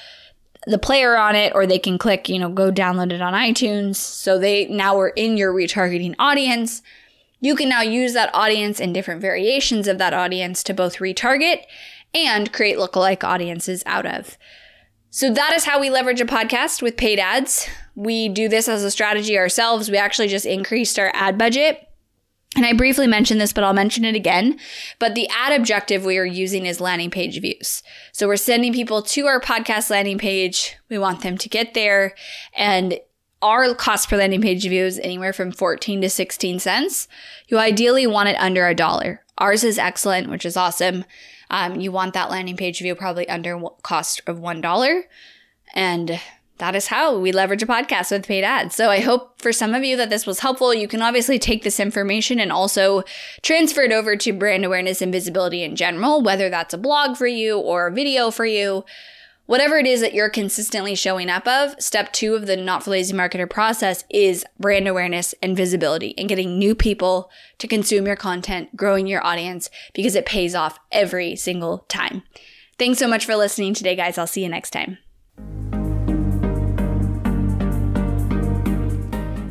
the 0.65 0.77
player 0.77 1.17
on 1.17 1.35
it, 1.35 1.53
or 1.53 1.65
they 1.65 1.79
can 1.79 1.97
click, 1.97 2.29
you 2.29 2.39
know, 2.39 2.49
go 2.49 2.71
download 2.71 3.11
it 3.11 3.21
on 3.21 3.33
iTunes. 3.33 3.95
So 3.95 4.37
they 4.37 4.67
now 4.67 4.97
are 4.99 5.09
in 5.09 5.35
your 5.35 5.53
retargeting 5.53 6.15
audience 6.19 6.81
you 7.41 7.55
can 7.55 7.67
now 7.67 7.81
use 7.81 8.13
that 8.13 8.33
audience 8.33 8.79
and 8.79 8.93
different 8.93 9.19
variations 9.19 9.87
of 9.87 9.97
that 9.97 10.13
audience 10.13 10.63
to 10.63 10.73
both 10.73 10.97
retarget 10.97 11.63
and 12.13 12.53
create 12.53 12.77
lookalike 12.77 13.23
audiences 13.23 13.83
out 13.85 14.05
of. 14.05 14.37
So 15.09 15.33
that 15.33 15.51
is 15.53 15.65
how 15.65 15.79
we 15.79 15.89
leverage 15.89 16.21
a 16.21 16.25
podcast 16.25 16.81
with 16.81 16.95
paid 16.95 17.19
ads. 17.19 17.67
We 17.95 18.29
do 18.29 18.47
this 18.47 18.69
as 18.69 18.83
a 18.83 18.91
strategy 18.91 19.37
ourselves. 19.37 19.91
We 19.91 19.97
actually 19.97 20.29
just 20.29 20.45
increased 20.45 20.97
our 20.97 21.11
ad 21.13 21.37
budget. 21.37 21.85
And 22.55 22.65
I 22.65 22.73
briefly 22.73 23.07
mentioned 23.07 23.39
this, 23.39 23.53
but 23.53 23.63
I'll 23.63 23.73
mention 23.73 24.05
it 24.05 24.15
again. 24.15 24.59
But 24.99 25.15
the 25.15 25.27
ad 25.29 25.57
objective 25.57 26.05
we 26.05 26.17
are 26.17 26.25
using 26.25 26.65
is 26.65 26.81
landing 26.81 27.09
page 27.09 27.39
views. 27.41 27.81
So 28.11 28.27
we're 28.27 28.37
sending 28.37 28.73
people 28.73 29.01
to 29.01 29.25
our 29.25 29.39
podcast 29.39 29.89
landing 29.89 30.17
page. 30.17 30.75
We 30.89 30.97
want 30.97 31.23
them 31.23 31.37
to 31.37 31.49
get 31.49 31.73
there 31.73 32.13
and 32.53 32.99
our 33.41 33.73
cost 33.73 34.09
per 34.09 34.17
landing 34.17 34.41
page 34.41 34.63
view 34.63 34.85
is 34.85 34.99
anywhere 34.99 35.33
from 35.33 35.51
14 35.51 36.01
to 36.01 36.09
16 36.09 36.59
cents. 36.59 37.07
You 37.47 37.57
ideally 37.57 38.07
want 38.07 38.29
it 38.29 38.35
under 38.39 38.67
a 38.67 38.75
dollar. 38.75 39.23
Ours 39.37 39.63
is 39.63 39.79
excellent, 39.79 40.29
which 40.29 40.45
is 40.45 40.55
awesome. 40.55 41.05
Um, 41.49 41.79
you 41.79 41.91
want 41.91 42.13
that 42.13 42.29
landing 42.29 42.57
page 42.57 42.79
view 42.79 42.95
probably 42.95 43.27
under 43.27 43.59
cost 43.83 44.21
of 44.27 44.37
$1. 44.37 45.03
And 45.73 46.19
that 46.61 46.75
is 46.75 46.87
how 46.87 47.17
we 47.17 47.31
leverage 47.31 47.63
a 47.63 47.65
podcast 47.65 48.11
with 48.11 48.27
paid 48.27 48.43
ads. 48.43 48.75
So 48.75 48.89
I 48.91 48.99
hope 48.99 49.41
for 49.41 49.51
some 49.51 49.73
of 49.73 49.83
you 49.83 49.97
that 49.97 50.11
this 50.11 50.27
was 50.27 50.39
helpful. 50.39 50.75
You 50.75 50.87
can 50.87 51.01
obviously 51.01 51.39
take 51.39 51.63
this 51.63 51.79
information 51.79 52.39
and 52.39 52.51
also 52.51 53.01
transfer 53.41 53.81
it 53.81 53.91
over 53.91 54.15
to 54.15 54.31
brand 54.31 54.63
awareness 54.63 55.01
and 55.01 55.11
visibility 55.11 55.63
in 55.63 55.75
general, 55.75 56.21
whether 56.21 56.51
that's 56.51 56.75
a 56.75 56.77
blog 56.77 57.17
for 57.17 57.25
you 57.25 57.57
or 57.57 57.87
a 57.87 57.91
video 57.91 58.29
for 58.29 58.45
you. 58.45 58.85
Whatever 59.51 59.75
it 59.75 59.85
is 59.85 59.99
that 59.99 60.13
you're 60.13 60.29
consistently 60.29 60.95
showing 60.95 61.29
up 61.29 61.45
of, 61.45 61.75
step 61.77 62.13
two 62.13 62.35
of 62.35 62.47
the 62.47 62.55
Not 62.55 62.83
for 62.83 62.91
Lazy 62.91 63.13
Marketer 63.13 63.49
process 63.49 64.05
is 64.09 64.45
brand 64.57 64.87
awareness 64.87 65.35
and 65.43 65.57
visibility 65.57 66.17
and 66.17 66.29
getting 66.29 66.57
new 66.57 66.73
people 66.73 67.29
to 67.57 67.67
consume 67.67 68.07
your 68.07 68.15
content, 68.15 68.73
growing 68.77 69.07
your 69.07 69.21
audience 69.27 69.69
because 69.93 70.15
it 70.15 70.25
pays 70.25 70.55
off 70.55 70.79
every 70.89 71.35
single 71.35 71.79
time. 71.89 72.23
Thanks 72.79 72.97
so 72.97 73.09
much 73.09 73.25
for 73.25 73.35
listening 73.35 73.73
today, 73.73 73.93
guys. 73.93 74.17
I'll 74.17 74.25
see 74.25 74.41
you 74.41 74.47
next 74.47 74.69
time. 74.69 74.99